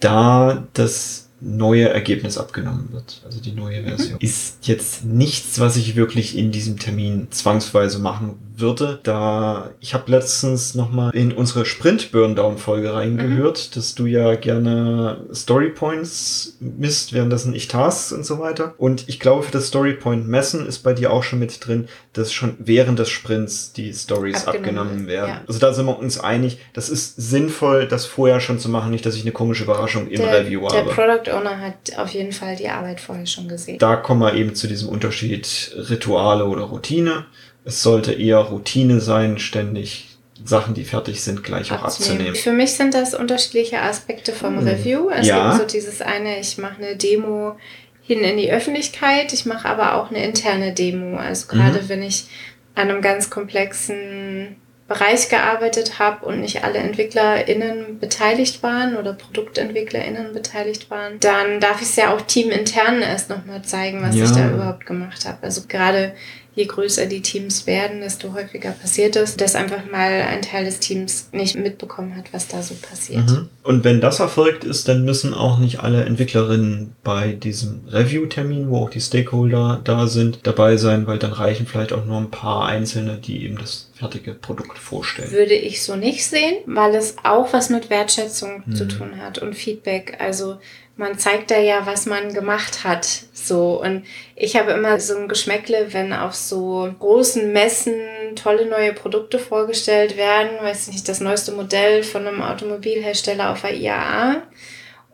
da 0.00 0.66
das 0.72 1.28
neue 1.42 1.88
Ergebnis 1.88 2.38
abgenommen 2.38 2.88
wird, 2.92 3.20
also 3.24 3.40
die 3.40 3.52
neue. 3.52 3.82
Version. 3.82 4.14
Mhm. 4.14 4.18
Ist 4.20 4.66
jetzt 4.66 5.04
nichts, 5.04 5.58
was 5.58 5.76
ich 5.76 5.96
wirklich 5.96 6.38
in 6.38 6.52
diesem 6.52 6.78
Termin 6.78 7.28
zwangsweise 7.30 7.98
machen 7.98 8.34
würde, 8.56 9.00
da 9.02 9.70
ich 9.80 9.94
habe 9.94 10.10
letztens 10.10 10.74
nochmal 10.74 11.14
in 11.14 11.32
unsere 11.32 11.64
Sprint-Burndown-Folge 11.64 12.92
reingehört, 12.94 13.70
mhm. 13.70 13.74
dass 13.74 13.94
du 13.94 14.06
ja 14.06 14.34
gerne 14.34 15.18
Storypoints 15.32 16.56
misst, 16.60 17.12
währenddessen 17.12 17.54
ich 17.54 17.68
Tasks 17.68 18.12
und 18.12 18.24
so 18.24 18.38
weiter. 18.38 18.74
Und 18.78 19.08
ich 19.08 19.20
glaube, 19.20 19.42
für 19.42 19.52
das 19.52 19.68
Storypoint-Messen 19.68 20.66
ist 20.66 20.80
bei 20.80 20.92
dir 20.92 21.12
auch 21.12 21.22
schon 21.22 21.38
mit 21.38 21.66
drin, 21.66 21.88
dass 22.12 22.32
schon 22.32 22.56
während 22.58 22.98
des 22.98 23.08
Sprints 23.08 23.72
die 23.72 23.92
Stories 23.92 24.46
abgenommen, 24.46 24.78
abgenommen 24.78 25.06
werden. 25.06 25.28
Ja. 25.30 25.40
Also 25.46 25.58
da 25.58 25.72
sind 25.72 25.86
wir 25.86 25.98
uns 25.98 26.18
einig, 26.18 26.58
das 26.72 26.88
ist 26.88 27.16
sinnvoll, 27.16 27.86
das 27.86 28.06
vorher 28.06 28.40
schon 28.40 28.58
zu 28.58 28.68
machen, 28.68 28.90
nicht, 28.90 29.06
dass 29.06 29.14
ich 29.14 29.22
eine 29.22 29.32
komische 29.32 29.64
Überraschung 29.64 30.08
im 30.08 30.20
der, 30.20 30.40
Review 30.40 30.68
der 30.68 30.80
habe. 30.80 30.94
Der 30.94 30.94
Product 30.94 31.36
Owner 31.36 31.60
hat 31.60 31.96
auf 31.96 32.10
jeden 32.10 32.32
Fall 32.32 32.56
die 32.56 32.68
Arbeit 32.68 33.00
vorher 33.00 33.26
schon 33.26 33.48
gesehen. 33.48 33.78
Da 33.78 33.96
kommen 33.96 34.20
wir 34.20 34.34
eben 34.34 34.54
zu 34.54 34.66
diesem 34.66 34.88
Unterschied 34.88 35.74
Rituale 35.76 36.44
oder 36.46 36.64
Routine. 36.64 37.26
Es 37.64 37.82
sollte 37.82 38.12
eher 38.12 38.38
Routine 38.38 39.00
sein, 39.00 39.38
ständig 39.38 40.08
Sachen, 40.44 40.74
die 40.74 40.84
fertig 40.84 41.22
sind, 41.22 41.44
gleich 41.44 41.72
auch 41.72 41.82
abzunehmen. 41.82 42.34
Für 42.34 42.52
mich 42.52 42.72
sind 42.72 42.94
das 42.94 43.14
unterschiedliche 43.14 43.80
Aspekte 43.80 44.32
vom 44.32 44.58
hm. 44.58 44.66
Review. 44.66 45.08
Es 45.10 45.26
ja. 45.26 45.50
gibt 45.50 45.60
so 45.60 45.78
dieses 45.78 46.00
eine, 46.00 46.40
ich 46.40 46.58
mache 46.58 46.82
eine 46.82 46.96
Demo 46.96 47.56
hin 48.02 48.24
in 48.24 48.36
die 48.36 48.50
Öffentlichkeit, 48.50 49.32
ich 49.32 49.46
mache 49.46 49.68
aber 49.68 49.94
auch 49.94 50.10
eine 50.10 50.24
interne 50.24 50.72
Demo. 50.72 51.16
Also 51.16 51.46
gerade 51.46 51.82
mhm. 51.82 51.88
wenn 51.88 52.02
ich 52.02 52.26
an 52.74 52.90
einem 52.90 53.00
ganz 53.00 53.30
komplexen 53.30 54.56
Bereich 54.88 55.28
gearbeitet 55.28 55.98
habe 55.98 56.26
und 56.26 56.40
nicht 56.40 56.64
alle 56.64 56.78
EntwicklerInnen 56.78 57.98
beteiligt 57.98 58.62
waren 58.62 58.96
oder 58.96 59.14
ProduktentwicklerInnen 59.14 60.32
beteiligt 60.34 60.90
waren, 60.90 61.20
dann 61.20 61.60
darf 61.60 61.80
ich 61.80 61.88
es 61.88 61.96
ja 61.96 62.12
auch 62.12 62.20
teamintern 62.22 63.00
erst 63.00 63.30
nochmal 63.30 63.62
zeigen, 63.62 64.02
was 64.02 64.16
ja. 64.16 64.24
ich 64.24 64.32
da 64.32 64.50
überhaupt 64.50 64.84
gemacht 64.84 65.24
habe. 65.24 65.38
Also 65.42 65.62
gerade 65.68 66.12
je 66.54 66.66
größer 66.66 67.06
die 67.06 67.22
Teams 67.22 67.66
werden, 67.66 68.00
desto 68.00 68.34
häufiger 68.34 68.72
passiert 68.72 69.16
es, 69.16 69.36
dass 69.36 69.54
einfach 69.54 69.90
mal 69.90 70.22
ein 70.22 70.42
Teil 70.42 70.64
des 70.64 70.80
Teams 70.80 71.28
nicht 71.32 71.56
mitbekommen 71.56 72.16
hat, 72.16 72.32
was 72.32 72.48
da 72.48 72.62
so 72.62 72.74
passiert. 72.74 73.28
Mhm. 73.28 73.48
Und 73.62 73.84
wenn 73.84 74.00
das 74.00 74.20
erfolgt 74.20 74.64
ist, 74.64 74.88
dann 74.88 75.04
müssen 75.04 75.32
auch 75.34 75.58
nicht 75.58 75.80
alle 75.80 76.04
Entwicklerinnen 76.04 76.94
bei 77.02 77.32
diesem 77.32 77.82
Review-Termin, 77.88 78.68
wo 78.68 78.78
auch 78.78 78.90
die 78.90 79.00
Stakeholder 79.00 79.80
da 79.84 80.06
sind, 80.06 80.40
dabei 80.42 80.76
sein, 80.76 81.06
weil 81.06 81.18
dann 81.18 81.32
reichen 81.32 81.66
vielleicht 81.66 81.92
auch 81.92 82.04
nur 82.04 82.18
ein 82.18 82.30
paar 82.30 82.66
Einzelne, 82.66 83.16
die 83.16 83.44
eben 83.44 83.56
das 83.56 83.90
fertige 84.02 84.34
Produkt 84.34 84.78
vorstellen. 84.78 85.30
Würde 85.30 85.54
ich 85.54 85.82
so 85.84 85.94
nicht 85.94 86.26
sehen, 86.26 86.56
weil 86.66 86.94
es 86.96 87.16
auch 87.22 87.52
was 87.52 87.70
mit 87.70 87.88
Wertschätzung 87.88 88.64
mhm. 88.66 88.74
zu 88.74 88.88
tun 88.88 89.22
hat 89.22 89.38
und 89.38 89.54
Feedback. 89.54 90.16
Also 90.18 90.58
man 90.96 91.18
zeigt 91.18 91.52
da 91.52 91.58
ja, 91.58 91.86
was 91.86 92.06
man 92.06 92.34
gemacht 92.34 92.82
hat. 92.82 93.06
So. 93.32 93.80
Und 93.80 94.04
ich 94.34 94.56
habe 94.56 94.72
immer 94.72 94.98
so 94.98 95.16
ein 95.16 95.28
Geschmäckle, 95.28 95.92
wenn 95.92 96.12
auf 96.12 96.34
so 96.34 96.92
großen 96.98 97.52
Messen 97.52 97.94
tolle 98.34 98.66
neue 98.66 98.92
Produkte 98.92 99.38
vorgestellt 99.38 100.16
werden. 100.16 100.50
Weiß 100.60 100.88
nicht, 100.88 101.08
das 101.08 101.20
neueste 101.20 101.52
Modell 101.52 102.02
von 102.02 102.26
einem 102.26 102.42
Automobilhersteller 102.42 103.50
auf 103.50 103.62
der 103.62 103.74
IAA. 103.74 104.42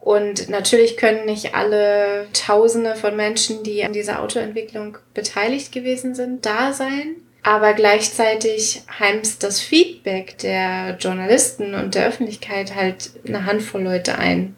Und 0.00 0.49
natürlich 0.49 0.97
können 0.97 1.26
nicht 1.26 1.54
alle 1.54 2.28
Tausende 2.33 2.95
von 2.97 3.14
Menschen, 3.14 3.62
die 3.62 3.85
an 3.85 3.92
dieser 3.92 4.23
Autoentwicklung 4.23 4.97
beteiligt 5.12 5.73
gewesen 5.73 6.14
sind, 6.14 6.47
da 6.47 6.73
sein. 6.73 7.16
Aber 7.42 7.73
gleichzeitig 7.73 8.83
heimst 8.99 9.42
das 9.42 9.61
Feedback 9.61 10.38
der 10.38 10.97
Journalisten 10.99 11.75
und 11.75 11.95
der 11.95 12.07
Öffentlichkeit 12.07 12.75
halt 12.75 13.11
eine 13.26 13.47
Handvoll 13.47 13.83
Leute 13.83 14.18
ein 14.18 14.57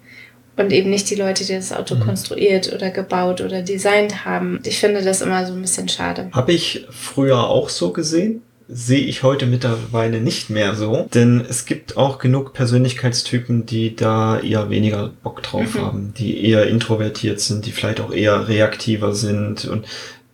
und 0.56 0.72
eben 0.72 0.90
nicht 0.90 1.10
die 1.10 1.14
Leute, 1.14 1.44
die 1.44 1.54
das 1.54 1.72
Auto 1.72 1.94
mhm. 1.96 2.00
konstruiert 2.00 2.72
oder 2.72 2.90
gebaut 2.90 3.40
oder 3.40 3.62
designt 3.62 4.24
haben. 4.24 4.60
Ich 4.64 4.78
finde 4.78 5.02
das 5.02 5.22
immer 5.22 5.46
so 5.46 5.54
ein 5.54 5.62
bisschen 5.62 5.88
schade. 5.88 6.28
Habe 6.32 6.52
ich 6.52 6.86
früher 6.90 7.48
auch 7.48 7.68
so 7.68 7.92
gesehen? 7.92 8.42
Sehe 8.72 9.00
ich 9.00 9.24
heute 9.24 9.46
mittlerweile 9.46 10.20
nicht 10.20 10.48
mehr 10.48 10.76
so, 10.76 11.08
denn 11.12 11.44
es 11.48 11.66
gibt 11.66 11.96
auch 11.96 12.18
genug 12.18 12.52
Persönlichkeitstypen, 12.52 13.66
die 13.66 13.96
da 13.96 14.38
eher 14.38 14.70
weniger 14.70 15.10
Bock 15.24 15.42
drauf 15.42 15.74
mhm. 15.74 15.80
haben, 15.80 16.14
die 16.16 16.44
eher 16.44 16.68
introvertiert 16.68 17.40
sind, 17.40 17.66
die 17.66 17.72
vielleicht 17.72 18.00
auch 18.00 18.12
eher 18.12 18.46
reaktiver 18.46 19.12
sind 19.12 19.64
und 19.64 19.86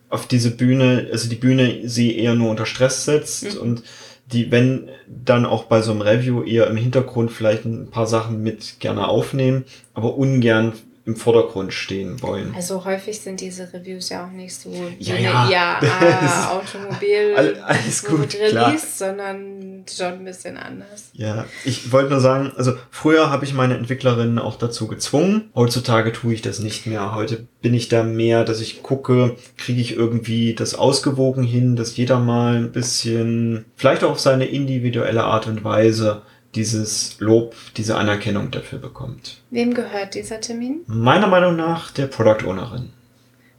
auf 0.09 0.27
diese 0.27 0.51
Bühne, 0.51 1.07
also 1.11 1.29
die 1.29 1.35
Bühne 1.35 1.81
sie 1.87 2.17
eher 2.17 2.35
nur 2.35 2.49
unter 2.49 2.65
Stress 2.65 3.05
setzt 3.05 3.55
mhm. 3.55 3.61
und 3.61 3.83
die, 4.31 4.51
wenn 4.51 4.89
dann 5.07 5.45
auch 5.45 5.65
bei 5.65 5.81
so 5.81 5.91
einem 5.91 6.01
Review 6.01 6.43
eher 6.43 6.67
im 6.67 6.75
Hintergrund 6.75 7.31
vielleicht 7.31 7.65
ein 7.65 7.89
paar 7.89 8.07
Sachen 8.07 8.43
mit 8.43 8.79
gerne 8.79 9.07
aufnehmen, 9.07 9.63
aber 9.93 10.17
ungern 10.17 10.73
im 11.07 11.15
Vordergrund 11.15 11.73
stehen 11.73 12.21
wollen. 12.21 12.53
Also 12.53 12.83
häufig 12.83 13.21
sind 13.21 13.39
diese 13.39 13.71
Reviews 13.71 14.09
ja 14.09 14.25
auch 14.25 14.31
nicht 14.31 14.53
so 14.53 14.69
ja, 14.99 15.15
ja. 15.15 15.49
IAA 15.49 16.51
Automobil 16.51 17.57
alles 17.63 18.03
gut, 18.03 18.35
Release, 18.35 18.51
klar. 18.51 18.77
sondern 18.77 19.85
schon 19.89 20.05
ein 20.05 20.25
bisschen 20.25 20.57
anders. 20.57 21.11
Ja, 21.13 21.45
ich 21.63 21.93
wollte 21.93 22.09
nur 22.09 22.19
sagen, 22.19 22.51
also 22.57 22.73
früher 22.91 23.29
habe 23.29 23.45
ich 23.45 23.53
meine 23.53 23.77
Entwicklerinnen 23.77 24.37
auch 24.37 24.57
dazu 24.57 24.87
gezwungen. 24.87 25.49
Heutzutage 25.55 26.11
tue 26.11 26.33
ich 26.33 26.41
das 26.41 26.59
nicht 26.59 26.87
mehr. 26.87 27.15
Heute 27.15 27.47
bin 27.61 27.73
ich 27.73 27.87
da 27.87 28.03
mehr, 28.03 28.43
dass 28.43 28.59
ich 28.59 28.83
gucke, 28.83 29.37
kriege 29.55 29.79
ich 29.79 29.95
irgendwie 29.95 30.55
das 30.55 30.75
ausgewogen 30.75 31.43
hin, 31.43 31.77
dass 31.77 31.95
jeder 31.95 32.19
mal 32.19 32.57
ein 32.57 32.73
bisschen, 32.73 33.63
vielleicht 33.77 34.03
auch 34.03 34.11
auf 34.11 34.19
seine 34.19 34.45
individuelle 34.45 35.23
Art 35.23 35.47
und 35.47 35.63
Weise 35.63 36.23
dieses 36.55 37.19
Lob, 37.19 37.55
diese 37.75 37.95
Anerkennung 37.95 38.51
dafür 38.51 38.79
bekommt. 38.79 39.41
Wem 39.51 39.73
gehört 39.73 40.15
dieser 40.15 40.41
Termin? 40.41 40.81
Meiner 40.87 41.27
Meinung 41.27 41.55
nach 41.55 41.91
der 41.91 42.07
Product 42.07 42.47
Ownerin. 42.47 42.91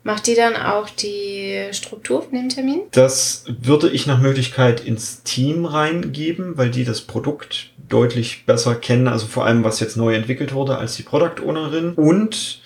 Macht 0.05 0.27
die 0.27 0.35
dann 0.35 0.57
auch 0.57 0.89
die 0.89 1.69
Struktur 1.73 2.23
von 2.23 2.33
dem 2.33 2.49
Termin? 2.49 2.81
Das 2.93 3.45
würde 3.61 3.91
ich 3.91 4.07
nach 4.07 4.21
Möglichkeit 4.21 4.81
ins 4.81 5.23
Team 5.23 5.67
reingeben, 5.67 6.57
weil 6.57 6.71
die 6.71 6.85
das 6.85 7.03
Produkt 7.03 7.71
deutlich 7.89 8.47
besser 8.47 8.75
kennen, 8.75 9.09
also 9.09 9.27
vor 9.27 9.45
allem 9.45 9.65
was 9.65 9.81
jetzt 9.81 9.97
neu 9.97 10.15
entwickelt 10.15 10.55
wurde 10.55 10.79
als 10.79 10.97
die 10.97 11.03
Product 11.03 11.43
Ownerin. 11.45 11.93
Und 11.95 12.61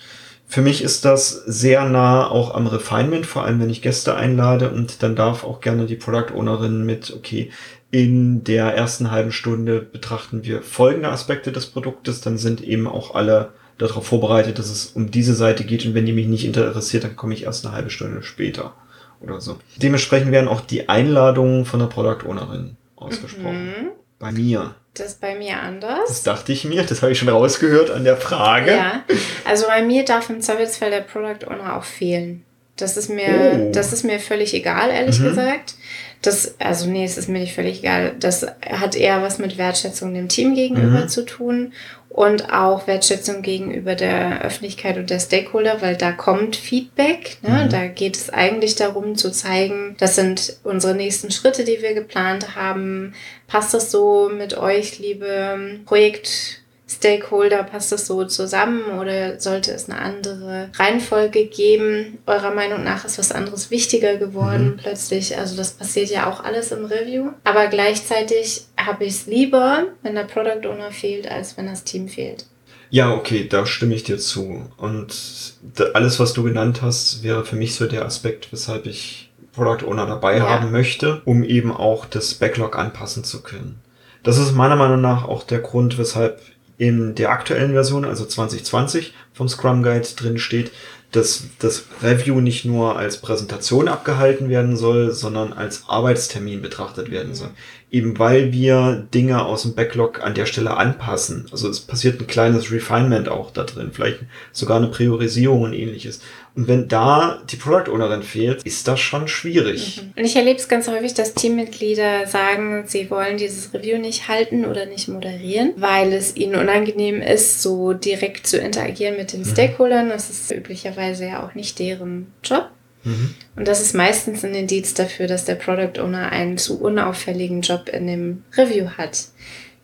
für 0.45 0.61
mich 0.61 0.83
ist 0.83 1.03
das 1.03 1.31
sehr 1.31 1.85
nah 1.85 2.29
auch 2.29 2.53
am 2.53 2.67
Refinement, 2.67 3.25
vor 3.25 3.43
allem 3.43 3.59
wenn 3.59 3.69
ich 3.69 3.81
Gäste 3.81 4.15
einlade 4.15 4.69
und 4.69 5.01
dann 5.01 5.15
darf 5.15 5.43
auch 5.43 5.61
gerne 5.61 5.85
die 5.85 5.95
Product 5.95 6.33
Ownerin 6.35 6.85
mit, 6.85 7.11
okay, 7.13 7.49
in 7.93 8.43
der 8.43 8.75
ersten 8.75 9.11
halben 9.11 9.31
Stunde 9.31 9.79
betrachten 9.79 10.43
wir 10.43 10.63
folgende 10.63 11.09
Aspekte 11.09 11.51
des 11.51 11.67
Produktes, 11.67 12.21
dann 12.21 12.39
sind 12.39 12.61
eben 12.61 12.87
auch 12.87 13.13
alle 13.13 13.53
darauf 13.77 14.07
vorbereitet, 14.07 14.57
dass 14.57 14.71
es 14.71 14.87
um 14.87 15.11
diese 15.11 15.35
Seite 15.35 15.63
geht 15.63 15.85
und 15.85 15.93
wenn 15.93 16.07
die 16.07 16.11
mich 16.11 16.25
nicht 16.25 16.43
interessiert, 16.43 17.03
dann 17.03 17.15
komme 17.15 17.35
ich 17.35 17.43
erst 17.43 17.63
eine 17.63 17.75
halbe 17.75 17.91
Stunde 17.91 18.23
später 18.23 18.73
oder 19.21 19.39
so. 19.39 19.59
Dementsprechend 19.75 20.31
werden 20.31 20.47
auch 20.47 20.61
die 20.61 20.89
Einladungen 20.89 21.65
von 21.65 21.81
der 21.81 21.85
Product 21.85 22.27
Ownerin 22.27 22.77
ausgesprochen. 22.95 23.67
Mhm. 23.67 23.89
Bei 24.17 24.31
mir. 24.31 24.73
Das 24.95 25.09
ist 25.09 25.21
bei 25.21 25.35
mir 25.35 25.59
anders. 25.59 26.07
Das 26.07 26.23
dachte 26.23 26.51
ich 26.51 26.65
mir, 26.65 26.81
das 26.81 27.03
habe 27.03 27.11
ich 27.11 27.19
schon 27.19 27.29
rausgehört 27.29 27.91
an 27.91 28.05
der 28.05 28.17
Frage. 28.17 28.71
Ja, 28.71 29.03
also 29.45 29.67
bei 29.67 29.83
mir 29.83 30.03
darf 30.03 30.31
im 30.31 30.41
Zweifelsfall 30.41 30.89
der 30.89 31.01
Product 31.01 31.45
Owner 31.47 31.77
auch 31.77 31.83
fehlen. 31.83 32.43
Das 32.75 32.97
ist 32.97 33.11
mir, 33.11 33.67
oh. 33.67 33.71
das 33.71 33.93
ist 33.93 34.03
mir 34.03 34.19
völlig 34.19 34.55
egal, 34.55 34.89
ehrlich 34.89 35.19
mhm. 35.19 35.25
gesagt. 35.25 35.75
Das, 36.23 36.55
also 36.57 36.89
nee, 36.89 37.03
es 37.03 37.17
ist 37.17 37.29
mir 37.29 37.39
nicht 37.39 37.53
völlig 37.53 37.79
egal. 37.79 38.15
Das 38.19 38.47
hat 38.65 38.95
eher 38.95 39.21
was 39.21 39.39
mit 39.39 39.57
Wertschätzung 39.57 40.13
dem 40.13 40.29
Team 40.29 40.55
gegenüber 40.55 41.01
mhm. 41.01 41.09
zu 41.09 41.25
tun 41.25 41.73
und 42.09 42.53
auch 42.53 42.87
Wertschätzung 42.87 43.41
gegenüber 43.41 43.95
der 43.95 44.41
Öffentlichkeit 44.41 44.97
und 44.97 45.09
der 45.09 45.19
Stakeholder, 45.19 45.81
weil 45.81 45.97
da 45.97 46.11
kommt 46.11 46.55
Feedback. 46.55 47.37
Ne? 47.41 47.65
Mhm. 47.65 47.69
Da 47.69 47.87
geht 47.87 48.15
es 48.15 48.29
eigentlich 48.29 48.75
darum 48.75 49.15
zu 49.15 49.31
zeigen, 49.31 49.95
das 49.99 50.15
sind 50.15 50.57
unsere 50.63 50.95
nächsten 50.95 51.29
Schritte, 51.29 51.65
die 51.65 51.81
wir 51.81 51.93
geplant 51.93 52.55
haben. 52.55 53.13
Passt 53.47 53.73
das 53.73 53.91
so 53.91 54.31
mit 54.35 54.57
euch, 54.57 54.99
liebe 54.99 55.79
Projekt 55.85 56.62
Stakeholder, 56.97 57.63
passt 57.63 57.91
das 57.91 58.07
so 58.07 58.25
zusammen 58.25 58.99
oder 58.99 59.39
sollte 59.39 59.71
es 59.71 59.89
eine 59.89 59.99
andere 59.99 60.69
Reihenfolge 60.75 61.45
geben? 61.45 62.19
Eurer 62.25 62.53
Meinung 62.53 62.83
nach 62.83 63.05
ist 63.05 63.17
was 63.17 63.31
anderes 63.31 63.71
wichtiger 63.71 64.17
geworden 64.17 64.71
mhm. 64.71 64.77
plötzlich. 64.77 65.37
Also 65.37 65.55
das 65.55 65.71
passiert 65.71 66.09
ja 66.09 66.29
auch 66.29 66.43
alles 66.43 66.71
im 66.71 66.85
Review. 66.85 67.31
Aber 67.43 67.67
gleichzeitig 67.67 68.65
habe 68.77 69.05
ich 69.05 69.13
es 69.13 69.25
lieber, 69.25 69.85
wenn 70.01 70.15
der 70.15 70.23
Product 70.23 70.67
Owner 70.67 70.91
fehlt, 70.91 71.29
als 71.29 71.57
wenn 71.57 71.67
das 71.67 71.83
Team 71.83 72.07
fehlt. 72.07 72.45
Ja, 72.89 73.11
okay, 73.11 73.47
da 73.49 73.65
stimme 73.65 73.95
ich 73.95 74.03
dir 74.03 74.19
zu. 74.19 74.69
Und 74.77 75.55
alles, 75.93 76.19
was 76.19 76.33
du 76.33 76.43
genannt 76.43 76.83
hast, 76.83 77.23
wäre 77.23 77.43
für 77.43 77.55
mich 77.55 77.73
so 77.73 77.87
der 77.87 78.05
Aspekt, 78.05 78.51
weshalb 78.51 78.85
ich 78.85 79.31
Product 79.53 79.87
Owner 79.87 80.05
dabei 80.05 80.37
ja. 80.37 80.49
haben 80.49 80.71
möchte, 80.71 81.21
um 81.25 81.43
eben 81.43 81.71
auch 81.71 82.05
das 82.05 82.35
Backlog 82.35 82.77
anpassen 82.77 83.23
zu 83.23 83.41
können. 83.41 83.79
Das 84.23 84.37
ist 84.37 84.53
meiner 84.53 84.75
Meinung 84.75 85.01
nach 85.01 85.25
auch 85.27 85.43
der 85.43 85.59
Grund, 85.59 85.97
weshalb 85.97 86.41
in 86.77 87.15
der 87.15 87.29
aktuellen 87.29 87.73
Version, 87.73 88.05
also 88.05 88.25
2020 88.25 89.13
vom 89.33 89.47
Scrum 89.47 89.83
Guide 89.83 90.07
drin 90.15 90.37
steht, 90.37 90.71
dass 91.11 91.43
das 91.59 91.85
Review 92.01 92.41
nicht 92.41 92.65
nur 92.65 92.97
als 92.97 93.17
Präsentation 93.17 93.87
abgehalten 93.87 94.49
werden 94.49 94.75
soll, 94.75 95.11
sondern 95.11 95.53
als 95.53 95.83
Arbeitstermin 95.87 96.61
betrachtet 96.61 97.11
werden 97.11 97.35
soll. 97.35 97.51
eben 97.93 98.17
weil 98.17 98.51
wir 98.51 99.07
Dinge 99.13 99.45
aus 99.45 99.61
dem 99.61 99.75
Backlog 99.75 100.23
an 100.23 100.33
der 100.33 100.47
Stelle 100.47 100.75
anpassen. 100.75 101.45
Also 101.51 101.69
es 101.69 101.79
passiert 101.79 102.19
ein 102.19 102.25
kleines 102.25 102.71
Refinement 102.71 103.29
auch 103.29 103.51
da 103.51 103.63
drin, 103.63 103.91
vielleicht 103.93 104.21
sogar 104.51 104.77
eine 104.77 104.87
Priorisierung 104.87 105.61
und 105.61 105.73
ähnliches. 105.73 106.19
Und 106.55 106.67
wenn 106.67 106.87
da 106.87 107.41
die 107.49 107.55
Product 107.55 107.91
Ownerin 107.91 108.21
fehlt, 108.21 108.63
ist 108.63 108.87
das 108.87 108.99
schon 108.99 109.27
schwierig. 109.27 110.01
Mhm. 110.01 110.13
Und 110.15 110.25
ich 110.25 110.35
erlebe 110.35 110.59
es 110.59 110.67
ganz 110.67 110.87
häufig, 110.87 111.15
dass 111.15 111.33
Teammitglieder 111.33 112.27
sagen, 112.27 112.83
sie 112.85 113.09
wollen 113.09 113.37
dieses 113.37 113.73
Review 113.73 113.97
nicht 113.97 114.27
halten 114.27 114.65
oder 114.65 114.85
nicht 114.85 115.07
moderieren, 115.07 115.73
weil 115.77 116.13
es 116.13 116.35
ihnen 116.35 116.55
unangenehm 116.55 117.21
ist, 117.21 117.63
so 117.63 117.93
direkt 117.93 118.45
zu 118.45 118.57
interagieren 118.57 119.17
mit 119.17 119.33
den 119.33 119.41
mhm. 119.41 119.45
Stakeholdern. 119.45 120.09
Das 120.09 120.29
ist 120.29 120.51
üblicherweise 120.51 121.25
ja 121.25 121.43
auch 121.43 121.55
nicht 121.55 121.79
deren 121.79 122.31
Job. 122.43 122.69
Mhm. 123.03 123.33
Und 123.55 123.67
das 123.67 123.81
ist 123.81 123.95
meistens 123.95 124.45
ein 124.45 124.53
Indiz 124.53 124.93
dafür, 124.93 125.25
dass 125.25 125.45
der 125.45 125.55
Product 125.55 125.99
Owner 125.99 126.31
einen 126.31 126.59
zu 126.59 126.79
unauffälligen 126.79 127.61
Job 127.61 127.89
in 127.89 128.05
dem 128.05 128.43
Review 128.55 128.89
hat. 128.97 129.25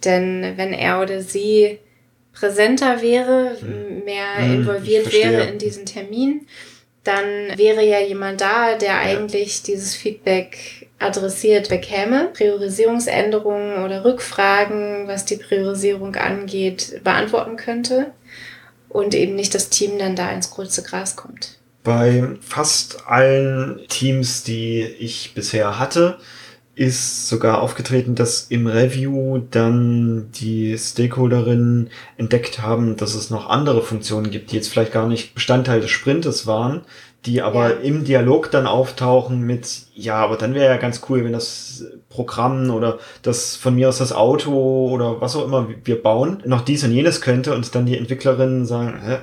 Denn 0.05 0.53
wenn 0.55 0.71
er 0.71 1.01
oder 1.01 1.21
sie 1.21 1.79
präsenter 2.39 3.01
wäre, 3.01 3.57
hm. 3.59 4.05
mehr 4.05 4.37
hm, 4.37 4.53
involviert 4.61 5.11
wäre 5.11 5.43
in 5.43 5.57
diesen 5.57 5.85
Termin, 5.85 6.47
dann 7.03 7.25
wäre 7.57 7.83
ja 7.83 7.99
jemand 7.99 8.41
da, 8.41 8.75
der 8.75 8.89
ja. 8.89 8.99
eigentlich 8.99 9.63
dieses 9.63 9.95
Feedback 9.95 10.87
adressiert 10.99 11.69
bekäme, 11.69 12.29
Priorisierungsänderungen 12.33 13.83
oder 13.83 14.03
Rückfragen, 14.03 15.07
was 15.07 15.25
die 15.25 15.37
Priorisierung 15.37 16.15
angeht, 16.15 17.01
beantworten 17.03 17.55
könnte 17.55 18.11
und 18.89 19.15
eben 19.15 19.35
nicht 19.35 19.55
das 19.55 19.69
Team 19.69 19.97
dann 19.97 20.15
da 20.15 20.29
ins 20.31 20.51
kurze 20.51 20.83
Gras 20.83 21.15
kommt. 21.15 21.57
Bei 21.83 22.23
fast 22.41 23.07
allen 23.07 23.79
Teams, 23.87 24.43
die 24.43 24.81
ich 24.83 25.33
bisher 25.33 25.79
hatte, 25.79 26.19
ist 26.79 27.27
sogar 27.27 27.61
aufgetreten, 27.61 28.15
dass 28.15 28.47
im 28.47 28.65
Review 28.65 29.41
dann 29.51 30.31
die 30.31 30.77
Stakeholderinnen 30.77 31.89
entdeckt 32.15 32.61
haben, 32.61 32.95
dass 32.95 33.15
es 33.15 33.29
noch 33.29 33.49
andere 33.49 33.81
Funktionen 33.81 34.31
gibt, 34.31 34.51
die 34.51 34.55
jetzt 34.55 34.69
vielleicht 34.69 34.93
gar 34.93 35.05
nicht 35.05 35.35
Bestandteil 35.35 35.81
des 35.81 35.89
Sprintes 35.89 36.47
waren, 36.47 36.81
die 37.25 37.41
aber 37.41 37.69
ja. 37.71 37.75
im 37.81 38.05
Dialog 38.05 38.49
dann 38.51 38.65
auftauchen 38.65 39.41
mit, 39.41 39.87
ja, 39.93 40.15
aber 40.15 40.37
dann 40.37 40.53
wäre 40.53 40.71
ja 40.71 40.77
ganz 40.77 41.01
cool, 41.09 41.25
wenn 41.25 41.33
das 41.33 41.83
Programm 42.07 42.69
oder 42.69 42.99
das 43.23 43.57
von 43.57 43.75
mir 43.75 43.89
aus 43.89 43.97
das 43.97 44.13
Auto 44.13 44.87
oder 44.89 45.19
was 45.19 45.35
auch 45.35 45.43
immer 45.43 45.67
wir 45.83 46.01
bauen, 46.01 46.41
noch 46.45 46.61
dies 46.61 46.85
und 46.85 46.93
jenes 46.93 47.19
könnte 47.19 47.53
und 47.53 47.75
dann 47.75 47.87
die 47.87 47.97
Entwicklerinnen 47.97 48.65
sagen, 48.65 49.01
hä, 49.03 49.17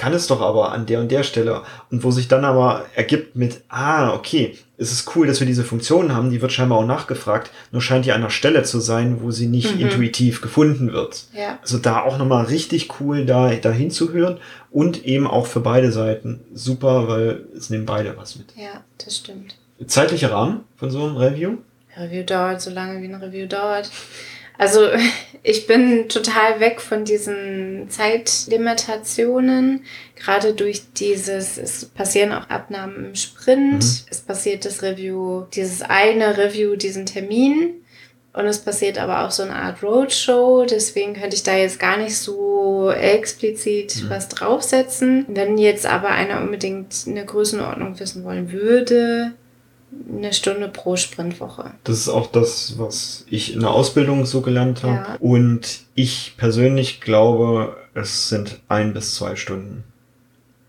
kann 0.00 0.14
es 0.14 0.26
doch 0.26 0.40
aber 0.40 0.72
an 0.72 0.86
der 0.86 0.98
und 1.00 1.12
der 1.12 1.22
Stelle. 1.24 1.60
Und 1.90 2.02
wo 2.04 2.10
sich 2.10 2.26
dann 2.26 2.46
aber 2.46 2.86
ergibt 2.94 3.36
mit, 3.36 3.60
ah, 3.68 4.14
okay, 4.14 4.56
es 4.78 4.92
ist 4.92 5.14
cool, 5.14 5.26
dass 5.26 5.40
wir 5.40 5.46
diese 5.46 5.62
Funktion 5.62 6.14
haben, 6.14 6.30
die 6.30 6.40
wird 6.40 6.52
scheinbar 6.52 6.78
auch 6.78 6.86
nachgefragt, 6.86 7.50
nur 7.70 7.82
scheint 7.82 8.06
die 8.06 8.12
an 8.12 8.22
einer 8.22 8.30
Stelle 8.30 8.62
zu 8.62 8.80
sein, 8.80 9.20
wo 9.20 9.30
sie 9.30 9.46
nicht 9.46 9.74
mhm. 9.74 9.82
intuitiv 9.82 10.40
gefunden 10.40 10.94
wird. 10.94 11.24
Ja. 11.34 11.58
Also 11.60 11.76
da 11.76 12.00
auch 12.00 12.16
nochmal 12.16 12.46
richtig 12.46 12.98
cool, 12.98 13.26
da, 13.26 13.54
da 13.54 13.70
hinzuhören 13.72 14.38
und 14.70 15.04
eben 15.04 15.26
auch 15.26 15.46
für 15.46 15.60
beide 15.60 15.92
Seiten 15.92 16.40
super, 16.54 17.06
weil 17.06 17.44
es 17.54 17.68
nehmen 17.68 17.84
beide 17.84 18.16
was 18.16 18.36
mit. 18.36 18.54
Ja, 18.56 18.82
das 19.04 19.18
stimmt. 19.18 19.54
Zeitlicher 19.86 20.32
Rahmen 20.32 20.60
von 20.76 20.90
so 20.90 21.04
einem 21.04 21.18
Review? 21.18 21.58
Review 21.94 22.22
dauert 22.24 22.62
so 22.62 22.70
lange, 22.70 23.02
wie 23.02 23.08
ein 23.08 23.16
Review 23.16 23.46
dauert. 23.46 23.90
Also 24.60 24.88
ich 25.42 25.66
bin 25.66 26.10
total 26.10 26.60
weg 26.60 26.82
von 26.82 27.06
diesen 27.06 27.88
Zeitlimitationen, 27.88 29.84
gerade 30.16 30.52
durch 30.52 30.92
dieses, 30.92 31.56
es 31.56 31.86
passieren 31.86 32.32
auch 32.32 32.50
Abnahmen 32.50 33.06
im 33.06 33.14
Sprint, 33.14 33.82
mhm. 33.82 34.06
es 34.10 34.20
passiert 34.20 34.66
das 34.66 34.82
Review, 34.82 35.46
dieses 35.54 35.80
eine 35.80 36.36
Review, 36.36 36.76
diesen 36.76 37.06
Termin. 37.06 37.74
Und 38.32 38.44
es 38.44 38.60
passiert 38.60 38.96
aber 38.96 39.26
auch 39.26 39.32
so 39.32 39.42
eine 39.42 39.56
Art 39.56 39.82
Roadshow, 39.82 40.64
deswegen 40.64 41.14
könnte 41.14 41.34
ich 41.34 41.42
da 41.42 41.56
jetzt 41.56 41.80
gar 41.80 41.96
nicht 41.96 42.16
so 42.16 42.92
explizit 42.92 44.04
mhm. 44.04 44.10
was 44.10 44.28
draufsetzen. 44.28 45.24
Wenn 45.26 45.58
jetzt 45.58 45.84
aber 45.84 46.10
einer 46.10 46.40
unbedingt 46.40 46.94
eine 47.08 47.24
Größenordnung 47.24 47.98
wissen 47.98 48.22
wollen 48.22 48.52
würde, 48.52 49.32
eine 50.08 50.32
Stunde 50.32 50.68
pro 50.68 50.96
Sprintwoche. 50.96 51.72
Das 51.84 51.98
ist 51.98 52.08
auch 52.08 52.30
das, 52.30 52.78
was 52.78 53.24
ich 53.28 53.52
in 53.54 53.60
der 53.60 53.70
Ausbildung 53.70 54.26
so 54.26 54.40
gelernt 54.40 54.82
habe. 54.82 54.94
Ja. 54.94 55.16
Und 55.20 55.80
ich 55.94 56.34
persönlich 56.36 57.00
glaube, 57.00 57.76
es 57.94 58.28
sind 58.28 58.60
ein 58.68 58.92
bis 58.92 59.14
zwei 59.14 59.36
Stunden. 59.36 59.84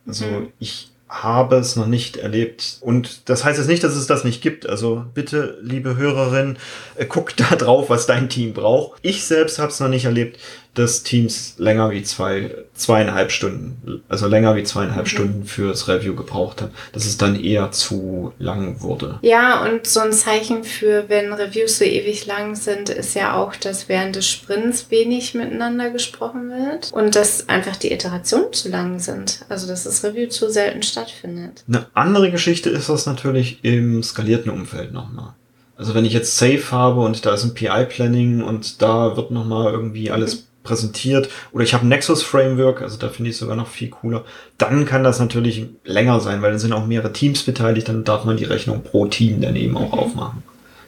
Also 0.08 0.26
mhm. 0.26 0.48
ich 0.60 0.92
habe 1.12 1.58
es 1.58 1.76
noch 1.76 1.88
nicht 1.88 2.18
erlebt. 2.18 2.78
Und 2.80 3.30
das 3.30 3.44
heißt 3.44 3.60
jetzt 3.60 3.68
nicht, 3.68 3.84
dass 3.84 3.96
es 3.96 4.08
das 4.08 4.24
nicht 4.24 4.42
gibt. 4.42 4.68
Also 4.68 5.04
bitte, 5.14 5.58
liebe 5.62 5.98
Hörerin, 5.98 6.58
äh, 6.96 7.06
guck 7.06 7.36
da 7.36 7.56
drauf, 7.58 7.90
was 7.90 8.08
dein 8.08 8.30
Team 8.30 8.54
braucht. 8.54 8.98
Ich 9.02 9.26
selbst 9.26 9.60
habe 9.60 9.72
es 9.72 9.80
noch 9.82 9.90
nicht 9.90 10.06
erlebt 10.06 10.40
des 10.78 11.04
Teams 11.04 11.56
länger 11.58 11.92
wie 11.92 12.02
zwei, 12.04 12.56
zweieinhalb 12.74 13.32
Stunden, 13.32 14.02
also 14.08 14.28
länger 14.28 14.56
wie 14.56 14.64
zweieinhalb 14.64 15.06
mhm. 15.06 15.10
Stunden 15.10 15.46
fürs 15.46 15.90
Review 15.90 16.16
gebraucht 16.16 16.62
hat, 16.62 16.72
dass 16.94 17.06
es 17.06 17.18
dann 17.18 17.42
eher 17.42 17.72
zu 17.72 18.34
lang 18.40 18.82
wurde. 18.82 19.20
Ja, 19.22 19.66
und 19.66 19.86
so 19.86 20.00
ein 20.00 20.14
Zeichen 20.14 20.64
für, 20.64 21.10
wenn 21.10 21.34
Reviews 21.34 21.78
so 21.80 21.84
ewig 21.84 22.26
lang 22.26 22.56
sind, 22.56 22.90
ist 22.90 23.16
ja 23.16 23.36
auch, 23.36 23.56
dass 23.56 23.90
während 23.90 24.16
des 24.16 24.30
Sprints 24.30 24.90
wenig 24.90 25.34
miteinander 25.34 25.90
gesprochen 25.90 26.50
wird 26.50 26.92
und 26.94 27.16
dass 27.16 27.50
einfach 27.50 27.76
die 27.76 27.92
Iterationen 27.92 28.54
zu 28.54 28.70
lang 28.70 29.00
sind. 29.00 29.44
Also, 29.50 29.68
dass 29.68 29.84
das 29.84 30.04
Review 30.06 30.30
zu 30.30 30.50
selten 30.50 30.84
stattfindet. 30.84 31.66
Eine 31.68 31.88
andere 31.94 32.32
Geschichte 32.32 32.70
ist 32.70 32.88
das 32.88 33.06
natürlich 33.06 33.60
im 33.64 34.04
skalierten 34.04 34.52
Umfeld 34.52 34.94
nochmal. 34.94 35.34
Also 35.76 35.96
wenn 35.96 36.06
ich 36.06 36.14
jetzt 36.14 36.38
Safe 36.38 36.64
habe 36.70 37.02
und 37.02 37.26
da 37.26 37.34
ist 37.34 37.44
ein 37.44 37.56
PI-Planning 37.56 38.44
und 38.44 38.84
da 38.84 39.18
wird 39.18 39.32
nochmal 39.32 39.74
irgendwie 39.74 40.12
alles 40.12 40.36
mhm 40.36 40.51
präsentiert 40.64 41.30
oder 41.52 41.64
ich 41.64 41.74
habe 41.74 41.86
ein 41.86 41.90
Nexus 41.90 42.24
Framework, 42.24 42.82
also 42.82 42.98
da 42.98 43.10
finde 43.10 43.30
ich 43.30 43.36
es 43.36 43.40
sogar 43.40 43.56
noch 43.56 43.68
viel 43.68 43.90
cooler, 43.90 44.26
dann 44.58 44.86
kann 44.86 45.04
das 45.04 45.20
natürlich 45.20 45.66
länger 45.84 46.20
sein, 46.20 46.42
weil 46.42 46.52
dann 46.52 46.60
sind 46.60 46.74
auch 46.74 46.86
mehrere 46.86 47.14
Teams 47.14 47.44
beteiligt, 47.44 47.90
dann 47.90 48.04
darf 48.04 48.26
man 48.26 48.38
die 48.38 48.46
Rechnung 48.46 48.84
pro 48.84 49.08
Team 49.08 49.42
daneben 49.42 49.78
auch 49.78 49.94
mhm. 49.94 50.00
aufmachen. 50.00 50.44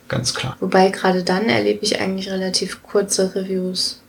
Ganz 0.07 0.33
klar. 0.33 0.57
Wobei 0.59 0.89
gerade 0.89 1.23
dann 1.23 1.45
erlebe 1.45 1.79
ich 1.81 1.99
eigentlich 1.99 2.29
relativ 2.29 2.83
kurze 2.83 3.33
Reviews 3.33 4.02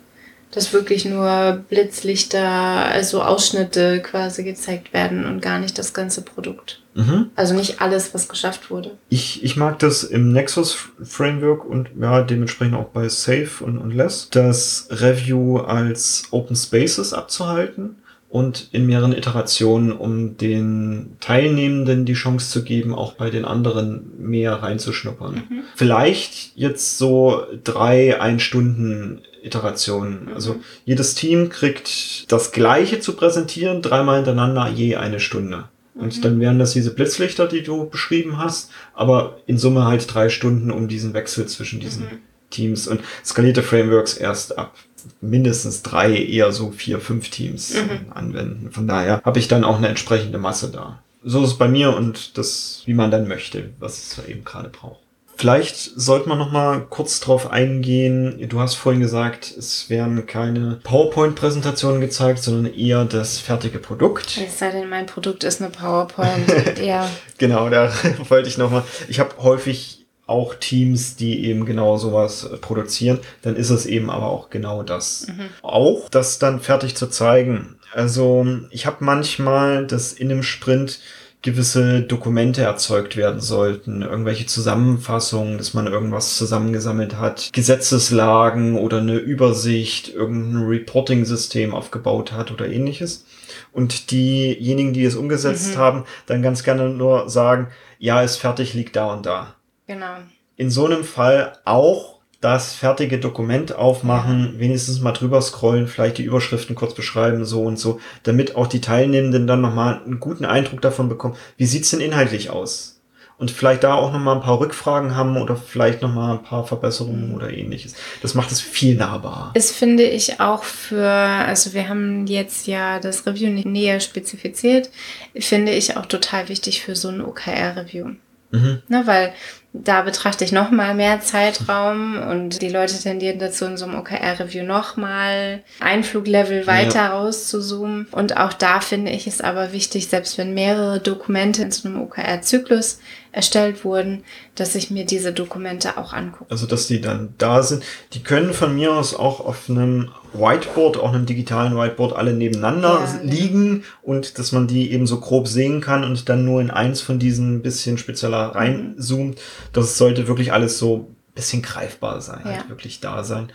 dass 0.54 0.72
wirklich 0.72 1.04
nur 1.04 1.64
Blitzlichter, 1.68 2.46
also 2.46 3.22
Ausschnitte 3.22 4.00
quasi 4.00 4.44
gezeigt 4.44 4.92
werden 4.92 5.24
und 5.26 5.42
gar 5.42 5.58
nicht 5.58 5.76
das 5.78 5.92
ganze 5.92 6.22
Produkt. 6.22 6.80
Mhm. 6.94 7.30
Also 7.34 7.54
nicht 7.54 7.80
alles, 7.80 8.14
was 8.14 8.28
geschafft 8.28 8.70
wurde. 8.70 8.92
Ich, 9.08 9.42
ich 9.42 9.56
mag 9.56 9.80
das 9.80 10.04
im 10.04 10.32
Nexus 10.32 10.76
Framework 11.02 11.64
und 11.64 11.90
ja, 12.00 12.22
dementsprechend 12.22 12.76
auch 12.76 12.90
bei 12.90 13.08
Safe 13.08 13.64
und, 13.64 13.78
und 13.78 13.90
Less, 13.90 14.28
das 14.30 14.86
Review 14.90 15.58
als 15.58 16.28
Open 16.30 16.54
Spaces 16.54 17.12
abzuhalten 17.12 17.96
und 18.34 18.70
in 18.72 18.84
mehreren 18.84 19.12
Iterationen, 19.12 19.92
um 19.92 20.36
den 20.36 21.18
Teilnehmenden 21.20 22.04
die 22.04 22.14
Chance 22.14 22.50
zu 22.50 22.64
geben, 22.64 22.92
auch 22.92 23.12
bei 23.12 23.30
den 23.30 23.44
anderen 23.44 24.10
mehr 24.18 24.54
reinzuschnuppern. 24.54 25.34
Mhm. 25.34 25.62
Vielleicht 25.76 26.50
jetzt 26.56 26.98
so 26.98 27.44
drei 27.62 28.20
Ein-Stunden 28.20 29.20
Iterationen. 29.40 30.24
Mhm. 30.24 30.34
Also 30.34 30.56
jedes 30.84 31.14
Team 31.14 31.48
kriegt 31.48 32.32
das 32.32 32.50
Gleiche 32.50 32.98
zu 32.98 33.12
präsentieren, 33.12 33.82
dreimal 33.82 34.16
hintereinander 34.16 34.68
je 34.68 34.96
eine 34.96 35.20
Stunde. 35.20 35.68
Und 35.94 36.16
mhm. 36.16 36.22
dann 36.22 36.40
wären 36.40 36.58
das 36.58 36.72
diese 36.72 36.92
Blitzlichter, 36.92 37.46
die 37.46 37.62
du 37.62 37.88
beschrieben 37.88 38.38
hast, 38.38 38.72
aber 38.94 39.38
in 39.46 39.58
Summe 39.58 39.84
halt 39.84 40.12
drei 40.12 40.28
Stunden 40.28 40.72
um 40.72 40.88
diesen 40.88 41.14
Wechsel 41.14 41.46
zwischen 41.46 41.78
diesen 41.78 42.02
mhm. 42.06 42.18
Teams 42.50 42.88
und 42.88 43.00
skalierte 43.24 43.62
Frameworks 43.62 44.14
erst 44.14 44.58
ab 44.58 44.74
mindestens 45.20 45.82
drei, 45.82 46.14
eher 46.14 46.52
so 46.52 46.70
vier, 46.70 47.00
fünf 47.00 47.30
Teams 47.30 47.74
mhm. 47.74 48.12
anwenden. 48.12 48.70
Von 48.70 48.86
daher 48.86 49.22
habe 49.24 49.38
ich 49.38 49.48
dann 49.48 49.64
auch 49.64 49.76
eine 49.76 49.88
entsprechende 49.88 50.38
Masse 50.38 50.70
da. 50.70 51.02
So 51.22 51.42
ist 51.42 51.50
es 51.50 51.58
bei 51.58 51.68
mir 51.68 51.96
und 51.96 52.36
das, 52.36 52.82
wie 52.84 52.94
man 52.94 53.10
dann 53.10 53.28
möchte, 53.28 53.70
was 53.78 54.18
es 54.18 54.28
eben 54.28 54.44
gerade 54.44 54.68
braucht. 54.68 55.00
Vielleicht 55.36 55.76
sollte 55.76 56.28
man 56.28 56.38
noch 56.38 56.52
mal 56.52 56.86
kurz 56.88 57.18
drauf 57.20 57.50
eingehen. 57.50 58.48
Du 58.48 58.60
hast 58.60 58.74
vorhin 58.74 59.00
gesagt, 59.00 59.52
es 59.56 59.90
werden 59.90 60.26
keine 60.26 60.78
PowerPoint-Präsentationen 60.84 62.00
gezeigt, 62.00 62.42
sondern 62.42 62.72
eher 62.72 63.04
das 63.04 63.40
fertige 63.40 63.78
Produkt. 63.78 64.38
Es 64.38 64.58
sei 64.58 64.70
denn, 64.70 64.88
mein 64.88 65.06
Produkt 65.06 65.42
ist 65.44 65.60
eine 65.60 65.70
PowerPoint. 65.70 66.78
ja. 66.82 67.08
Genau, 67.38 67.68
da 67.68 67.92
wollte 68.28 68.48
ich 68.48 68.58
noch 68.58 68.70
mal. 68.70 68.84
Ich 69.08 69.18
habe 69.18 69.34
häufig 69.38 70.03
auch 70.26 70.54
Teams, 70.54 71.16
die 71.16 71.44
eben 71.46 71.66
genau 71.66 71.96
sowas 71.96 72.50
produzieren. 72.60 73.18
Dann 73.42 73.56
ist 73.56 73.70
es 73.70 73.86
eben 73.86 74.10
aber 74.10 74.26
auch 74.26 74.50
genau 74.50 74.82
das. 74.82 75.26
Mhm. 75.28 75.48
Auch 75.62 76.08
das 76.08 76.38
dann 76.38 76.60
fertig 76.60 76.96
zu 76.96 77.08
zeigen. 77.08 77.76
Also 77.92 78.46
ich 78.70 78.86
habe 78.86 79.04
manchmal 79.04 79.86
das 79.86 80.12
in 80.12 80.30
einem 80.30 80.42
Sprint 80.42 81.00
gewisse 81.44 82.00
Dokumente 82.00 82.62
erzeugt 82.62 83.18
werden 83.18 83.38
sollten, 83.38 84.00
irgendwelche 84.00 84.46
Zusammenfassungen, 84.46 85.58
dass 85.58 85.74
man 85.74 85.86
irgendwas 85.86 86.38
zusammengesammelt 86.38 87.18
hat, 87.18 87.50
Gesetzeslagen 87.52 88.78
oder 88.78 88.98
eine 88.98 89.16
Übersicht, 89.16 90.08
irgendein 90.08 90.64
Reporting-System 90.64 91.74
aufgebaut 91.74 92.32
hat 92.32 92.50
oder 92.50 92.66
ähnliches. 92.66 93.26
Und 93.72 94.10
diejenigen, 94.10 94.94
die 94.94 95.04
es 95.04 95.16
umgesetzt 95.16 95.74
mhm. 95.74 95.78
haben, 95.78 96.04
dann 96.24 96.40
ganz 96.40 96.64
gerne 96.64 96.88
nur 96.88 97.28
sagen, 97.28 97.68
ja, 97.98 98.22
ist 98.22 98.36
fertig, 98.36 98.72
liegt 98.72 98.96
da 98.96 99.12
und 99.12 99.26
da. 99.26 99.54
Genau. 99.86 100.16
In 100.56 100.70
so 100.70 100.86
einem 100.86 101.04
Fall 101.04 101.52
auch 101.64 102.14
das 102.40 102.74
fertige 102.74 103.18
Dokument 103.18 103.74
aufmachen, 103.74 104.58
wenigstens 104.58 105.00
mal 105.00 105.12
drüber 105.12 105.40
scrollen, 105.40 105.88
vielleicht 105.88 106.18
die 106.18 106.24
Überschriften 106.24 106.76
kurz 106.76 106.94
beschreiben, 106.94 107.46
so 107.46 107.62
und 107.62 107.78
so, 107.78 108.00
damit 108.22 108.54
auch 108.54 108.66
die 108.66 108.82
Teilnehmenden 108.82 109.46
dann 109.46 109.62
nochmal 109.62 110.02
einen 110.04 110.20
guten 110.20 110.44
Eindruck 110.44 110.82
davon 110.82 111.08
bekommen, 111.08 111.36
wie 111.56 111.64
sieht's 111.64 111.90
denn 111.90 112.00
inhaltlich 112.00 112.50
aus? 112.50 112.94
und 113.36 113.50
vielleicht 113.50 113.82
da 113.84 113.94
auch 113.94 114.12
nochmal 114.12 114.36
ein 114.36 114.42
paar 114.42 114.60
Rückfragen 114.60 115.16
haben 115.16 115.36
oder 115.36 115.56
vielleicht 115.56 116.02
nochmal 116.02 116.36
ein 116.36 116.42
paar 116.42 116.66
Verbesserungen 116.66 117.30
mhm. 117.30 117.34
oder 117.34 117.50
ähnliches. 117.50 117.94
Das 118.22 118.34
macht 118.34 118.52
es 118.52 118.60
viel 118.60 118.94
nahbar. 118.94 119.50
Das 119.54 119.70
finde 119.70 120.04
ich 120.04 120.40
auch 120.40 120.62
für, 120.62 121.08
also 121.08 121.74
wir 121.74 121.88
haben 121.88 122.26
jetzt 122.26 122.66
ja 122.66 123.00
das 123.00 123.26
Review 123.26 123.50
nicht 123.50 123.66
näher 123.66 124.00
spezifiziert, 124.00 124.90
finde 125.36 125.72
ich 125.72 125.96
auch 125.96 126.06
total 126.06 126.48
wichtig 126.48 126.82
für 126.82 126.94
so 126.94 127.08
ein 127.08 127.20
OKR-Review. 127.20 128.12
Mhm. 128.52 128.82
Ne, 128.88 129.02
weil 129.06 129.32
da 129.76 130.02
betrachte 130.02 130.44
ich 130.44 130.52
noch 130.52 130.70
mal 130.70 130.94
mehr 130.94 131.20
Zeitraum 131.20 132.16
und 132.16 132.62
die 132.62 132.68
Leute 132.68 132.96
tendieren 132.96 133.40
dazu, 133.40 133.64
in 133.64 133.76
so 133.76 133.84
einem 133.84 133.98
OKR-Review 133.98 134.62
noch 134.62 134.96
mal 134.96 135.64
ein 135.80 136.04
Fluglevel 136.04 136.68
weiter 136.68 137.00
ja. 137.00 137.08
rauszuzoomen. 137.08 138.06
Und 138.12 138.36
auch 138.36 138.52
da 138.52 138.80
finde 138.80 139.10
ich 139.10 139.26
es 139.26 139.40
aber 139.40 139.72
wichtig, 139.72 140.06
selbst 140.08 140.38
wenn 140.38 140.54
mehrere 140.54 141.00
Dokumente 141.00 141.62
in 141.62 141.72
so 141.72 141.88
einem 141.88 142.02
OKR-Zyklus 142.02 143.00
erstellt 143.34 143.84
wurden, 143.84 144.24
dass 144.54 144.74
ich 144.74 144.90
mir 144.90 145.04
diese 145.04 145.32
Dokumente 145.32 145.98
auch 145.98 146.12
angucke. 146.12 146.50
Also, 146.50 146.66
dass 146.66 146.86
die 146.86 147.00
dann 147.00 147.34
da 147.38 147.62
sind. 147.62 147.82
Die 148.12 148.22
können 148.22 148.54
von 148.54 148.74
mir 148.74 148.94
aus 148.94 149.14
auch 149.14 149.40
auf 149.40 149.68
einem 149.68 150.10
Whiteboard, 150.32 150.96
auch 150.96 151.12
einem 151.12 151.26
digitalen 151.26 151.76
Whiteboard, 151.76 152.14
alle 152.14 152.32
nebeneinander 152.32 153.00
ja, 153.00 153.18
genau. 153.18 153.32
liegen 153.32 153.84
und 154.02 154.38
dass 154.38 154.52
man 154.52 154.66
die 154.66 154.92
eben 154.92 155.06
so 155.06 155.20
grob 155.20 155.48
sehen 155.48 155.80
kann 155.80 156.04
und 156.04 156.28
dann 156.28 156.44
nur 156.44 156.60
in 156.60 156.70
eins 156.70 157.00
von 157.00 157.18
diesen 157.18 157.62
bisschen 157.62 157.98
spezieller 157.98 158.48
mhm. 158.48 158.52
reinzoomt. 158.52 159.40
Das 159.72 159.98
sollte 159.98 160.28
wirklich 160.28 160.52
alles 160.52 160.78
so 160.78 161.14
bisschen 161.34 161.62
greifbar 161.62 162.20
sein, 162.20 162.42
ja. 162.44 162.52
halt 162.52 162.68
wirklich 162.68 163.00
da 163.00 163.24
sein. 163.24 163.48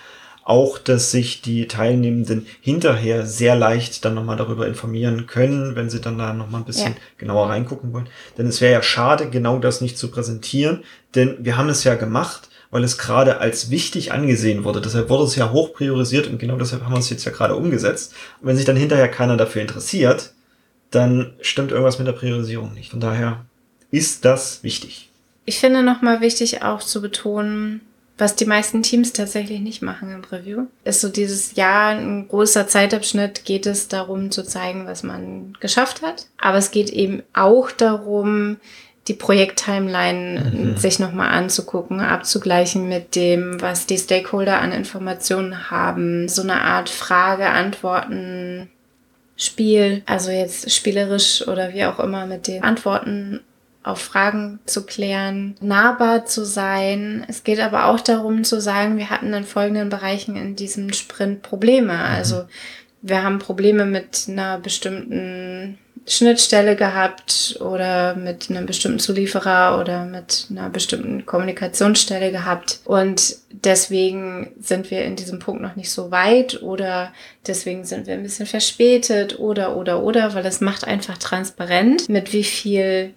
Auch, 0.49 0.79
dass 0.79 1.12
sich 1.12 1.41
die 1.41 1.67
Teilnehmenden 1.67 2.47
hinterher 2.59 3.25
sehr 3.25 3.55
leicht 3.55 4.03
dann 4.03 4.15
nochmal 4.15 4.38
darüber 4.38 4.65
informieren 4.65 5.27
können, 5.27 5.75
wenn 5.75 5.89
sie 5.89 6.01
dann 6.01 6.17
da 6.17 6.33
nochmal 6.33 6.62
ein 6.62 6.65
bisschen 6.65 6.93
ja. 6.93 6.99
genauer 7.19 7.49
reingucken 7.49 7.93
wollen. 7.93 8.09
Denn 8.38 8.47
es 8.47 8.59
wäre 8.59 8.73
ja 8.73 8.81
schade, 8.81 9.29
genau 9.29 9.59
das 9.59 9.81
nicht 9.81 9.97
zu 9.97 10.09
präsentieren, 10.09 10.83
denn 11.13 11.38
wir 11.39 11.57
haben 11.57 11.69
es 11.69 11.83
ja 11.83 11.95
gemacht 11.95 12.49
weil 12.71 12.83
es 12.83 12.97
gerade 12.97 13.39
als 13.39 13.71
wichtig 13.71 14.12
angesehen 14.12 14.63
wurde. 14.63 14.79
Deshalb 14.79 15.09
wurde 15.09 15.23
es 15.23 15.35
ja 15.35 15.51
hoch 15.51 15.73
priorisiert 15.73 16.27
und 16.27 16.38
genau 16.38 16.55
deshalb 16.55 16.83
haben 16.83 16.93
wir 16.93 16.99
es 16.99 17.09
jetzt 17.09 17.25
ja 17.25 17.31
gerade 17.31 17.55
umgesetzt. 17.55 18.13
Und 18.41 18.47
wenn 18.47 18.55
sich 18.55 18.65
dann 18.65 18.75
hinterher 18.75 19.07
keiner 19.07 19.38
dafür 19.38 19.63
interessiert, 19.63 20.33
dann 20.91 21.33
stimmt 21.41 21.71
irgendwas 21.71 21.97
mit 21.97 22.07
der 22.07 22.13
Priorisierung 22.13 22.73
nicht. 22.73 22.91
Von 22.91 22.99
daher 22.99 23.45
ist 23.91 24.25
das 24.25 24.63
wichtig. 24.63 25.09
Ich 25.45 25.59
finde 25.59 25.81
nochmal 25.81 26.21
wichtig 26.21 26.62
auch 26.62 26.81
zu 26.81 27.01
betonen, 27.01 27.81
was 28.19 28.36
die 28.36 28.45
meisten 28.45 28.84
Teams 28.84 29.13
tatsächlich 29.13 29.62
nicht 29.62 29.82
machen 29.82 30.12
im 30.12 30.23
Review, 30.23 30.67
ist 30.84 31.01
so 31.01 31.10
dieses 31.10 31.55
Jahr, 31.55 31.91
ein 31.91 32.27
großer 32.27 32.67
Zeitabschnitt 32.67 33.45
geht 33.45 33.65
es 33.65 33.88
darum 33.88 34.29
zu 34.29 34.43
zeigen, 34.43 34.86
was 34.86 35.03
man 35.03 35.53
geschafft 35.62 36.01
hat. 36.01 36.27
Aber 36.38 36.58
es 36.58 36.71
geht 36.71 36.89
eben 36.89 37.23
auch 37.34 37.71
darum, 37.71 38.58
die 39.08 39.13
Projekttimeline 39.13 40.51
mhm. 40.53 40.77
sich 40.77 40.99
nochmal 40.99 41.29
anzugucken, 41.29 42.01
abzugleichen 42.01 42.89
mit 42.89 43.15
dem, 43.15 43.60
was 43.62 43.86
die 43.86 43.97
Stakeholder 43.97 44.60
an 44.60 44.73
Informationen 44.73 45.71
haben. 45.71 46.27
So 46.27 46.41
eine 46.41 46.62
Art 46.62 46.89
Frage-Antworten. 46.89 48.69
Spiel, 49.36 50.03
also 50.05 50.32
jetzt 50.32 50.69
spielerisch 50.69 51.47
oder 51.47 51.73
wie 51.73 51.86
auch 51.86 51.99
immer 51.99 52.25
mit 52.25 52.47
den 52.47 52.62
Antworten 52.62 53.39
auf 53.84 54.00
Fragen 54.00 54.60
zu 54.65 54.86
klären, 54.86 55.56
nahbar 55.62 56.26
zu 56.26 56.46
sein. 56.46 57.26
Es 57.28 57.44
geht 57.44 57.60
aber 57.60 57.86
auch 57.86 58.00
darum 58.00 58.44
zu 58.44 58.60
sagen, 58.60 58.98
wir 58.98 59.10
hatten 59.10 59.34
in 59.34 59.46
folgenden 59.46 59.89
Bereichen 59.89 60.36
in 60.36 60.56
diesem 60.56 60.92
Sprint 60.94 61.42
Probleme. 61.42 61.98
Also 61.98 62.46
wir 63.02 63.24
haben 63.24 63.39
Probleme 63.39 63.86
mit 63.86 64.26
einer 64.28 64.60
bestimmten 64.60 65.78
Schnittstelle 66.06 66.76
gehabt 66.76 67.58
oder 67.62 68.15
mit 68.15 68.50
einem 68.50 68.65
bestimmten 68.65 69.00
Zulieferer 69.00 69.80
oder 69.80 70.06
mit 70.06 70.48
einer 70.50 70.70
bestimmten 70.70 71.26
Kommunikationsstelle 71.26 72.32
gehabt. 72.32 72.80
Und 72.84 73.38
deswegen 73.52 74.52
sind 74.60 74.92
wir 74.92 75.04
in 75.06 75.15
diesem 75.15 75.39
Punkt 75.39 75.62
noch 75.62 75.76
nicht 75.76 75.92
so 75.92 76.10
weit 76.10 76.62
oder 76.63 77.13
deswegen 77.46 77.86
sind 77.86 78.08
wir 78.08 78.15
ein 78.15 78.24
bisschen 78.24 78.48
verspätet 78.48 79.39
oder, 79.39 79.78
oder, 79.78 80.02
oder, 80.02 80.34
weil 80.34 80.46
es 80.46 80.62
macht 80.62 80.86
einfach 80.86 81.18
transparent, 81.18 82.10
mit 82.10 82.34
wie 82.34 82.44
viel 82.44 83.13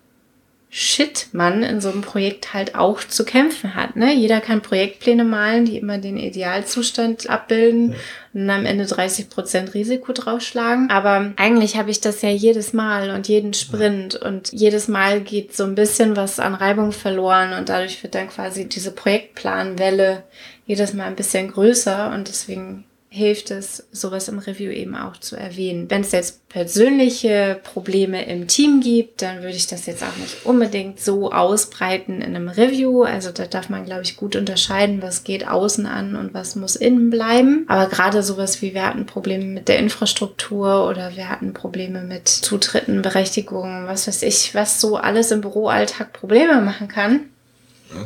Shit 0.74 1.26
man 1.32 1.62
in 1.62 1.82
so 1.82 1.90
einem 1.90 2.00
Projekt 2.00 2.54
halt 2.54 2.74
auch 2.74 3.04
zu 3.04 3.26
kämpfen 3.26 3.74
hat. 3.74 3.94
Ne? 3.94 4.14
Jeder 4.14 4.40
kann 4.40 4.62
Projektpläne 4.62 5.22
malen, 5.22 5.66
die 5.66 5.76
immer 5.76 5.98
den 5.98 6.16
Idealzustand 6.16 7.28
abbilden 7.28 7.92
ja. 7.92 7.98
und 8.32 8.48
am 8.48 8.64
Ende 8.64 8.86
30 8.86 9.28
Prozent 9.28 9.74
Risiko 9.74 10.12
draufschlagen. 10.12 10.88
Aber 10.88 11.34
eigentlich 11.36 11.76
habe 11.76 11.90
ich 11.90 12.00
das 12.00 12.22
ja 12.22 12.30
jedes 12.30 12.72
Mal 12.72 13.10
und 13.10 13.28
jeden 13.28 13.52
Sprint 13.52 14.14
ja. 14.14 14.26
und 14.26 14.50
jedes 14.50 14.88
Mal 14.88 15.20
geht 15.20 15.54
so 15.54 15.64
ein 15.64 15.74
bisschen 15.74 16.16
was 16.16 16.40
an 16.40 16.54
Reibung 16.54 16.92
verloren 16.92 17.52
und 17.52 17.68
dadurch 17.68 18.02
wird 18.02 18.14
dann 18.14 18.30
quasi 18.30 18.66
diese 18.66 18.92
Projektplanwelle 18.92 20.22
jedes 20.64 20.94
Mal 20.94 21.04
ein 21.04 21.16
bisschen 21.16 21.52
größer 21.52 22.10
und 22.14 22.28
deswegen 22.28 22.84
hilft 23.12 23.50
es, 23.50 23.86
sowas 23.92 24.28
im 24.28 24.38
Review 24.38 24.70
eben 24.70 24.96
auch 24.96 25.18
zu 25.18 25.36
erwähnen. 25.36 25.90
Wenn 25.90 26.00
es 26.00 26.12
jetzt 26.12 26.48
persönliche 26.48 27.60
Probleme 27.62 28.24
im 28.24 28.48
Team 28.48 28.80
gibt, 28.80 29.20
dann 29.20 29.42
würde 29.42 29.56
ich 29.56 29.66
das 29.66 29.84
jetzt 29.84 30.02
auch 30.02 30.16
nicht 30.16 30.46
unbedingt 30.46 30.98
so 30.98 31.30
ausbreiten 31.30 32.22
in 32.22 32.34
einem 32.34 32.48
Review. 32.48 33.02
Also 33.02 33.30
da 33.30 33.44
darf 33.44 33.68
man, 33.68 33.84
glaube 33.84 34.02
ich, 34.02 34.16
gut 34.16 34.34
unterscheiden, 34.34 35.02
was 35.02 35.24
geht 35.24 35.46
außen 35.46 35.84
an 35.84 36.16
und 36.16 36.32
was 36.32 36.56
muss 36.56 36.74
innen 36.74 37.10
bleiben. 37.10 37.66
Aber 37.68 37.86
gerade 37.86 38.22
sowas 38.22 38.62
wie 38.62 38.72
wir 38.72 38.86
hatten 38.86 39.04
Probleme 39.04 39.44
mit 39.44 39.68
der 39.68 39.78
Infrastruktur 39.78 40.88
oder 40.88 41.14
wir 41.14 41.28
hatten 41.28 41.52
Probleme 41.52 42.00
mit 42.00 42.28
Zutritten, 42.28 43.02
Berechtigungen, 43.02 43.86
was 43.86 44.08
weiß 44.08 44.22
ich, 44.22 44.54
was 44.54 44.80
so 44.80 44.96
alles 44.96 45.30
im 45.32 45.42
Büroalltag 45.42 46.14
Probleme 46.14 46.62
machen 46.62 46.88
kann 46.88 47.28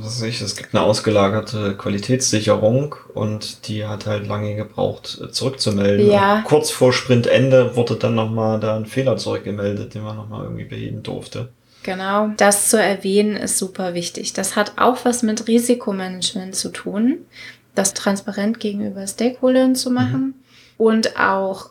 was 0.01 0.23
ich, 0.23 0.41
es 0.41 0.57
gibt 0.57 0.75
eine 0.75 0.85
ausgelagerte 0.85 1.77
Qualitätssicherung 1.77 2.95
und 3.15 3.69
die 3.69 3.85
hat 3.87 4.07
halt 4.07 4.27
lange 4.27 4.57
gebraucht 4.57 5.21
äh, 5.23 5.31
zurückzumelden. 5.31 6.11
Ja. 6.11 6.39
Und 6.39 6.45
kurz 6.45 6.71
vor 6.71 6.93
Sprintende 6.93 7.77
wurde 7.77 7.97
dann 7.97 8.15
nochmal 8.15 8.61
da 8.61 8.77
ein 8.77 8.87
Fehler 8.87 9.17
zurückgemeldet, 9.17 9.95
den 9.95 10.03
man 10.03 10.17
nochmal 10.17 10.45
irgendwie 10.45 10.65
beheben 10.65 11.03
durfte. 11.03 11.49
Genau, 11.83 12.31
das 12.37 12.69
zu 12.69 12.83
erwähnen 12.83 13.37
ist 13.37 13.59
super 13.59 13.95
wichtig. 13.95 14.33
Das 14.33 14.57
hat 14.57 14.73
auch 14.77 15.05
was 15.05 15.23
mit 15.23 15.47
Risikomanagement 15.47 16.57
zu 16.57 16.71
tun, 16.71 17.19
das 17.77 17.95
transparent 17.95 18.59
gegenüber 18.59 19.07
Stakeholdern 19.07 19.77
zu 19.77 19.91
machen 19.91 20.21
mhm. 20.21 20.35
und 20.79 21.17
auch 21.19 21.71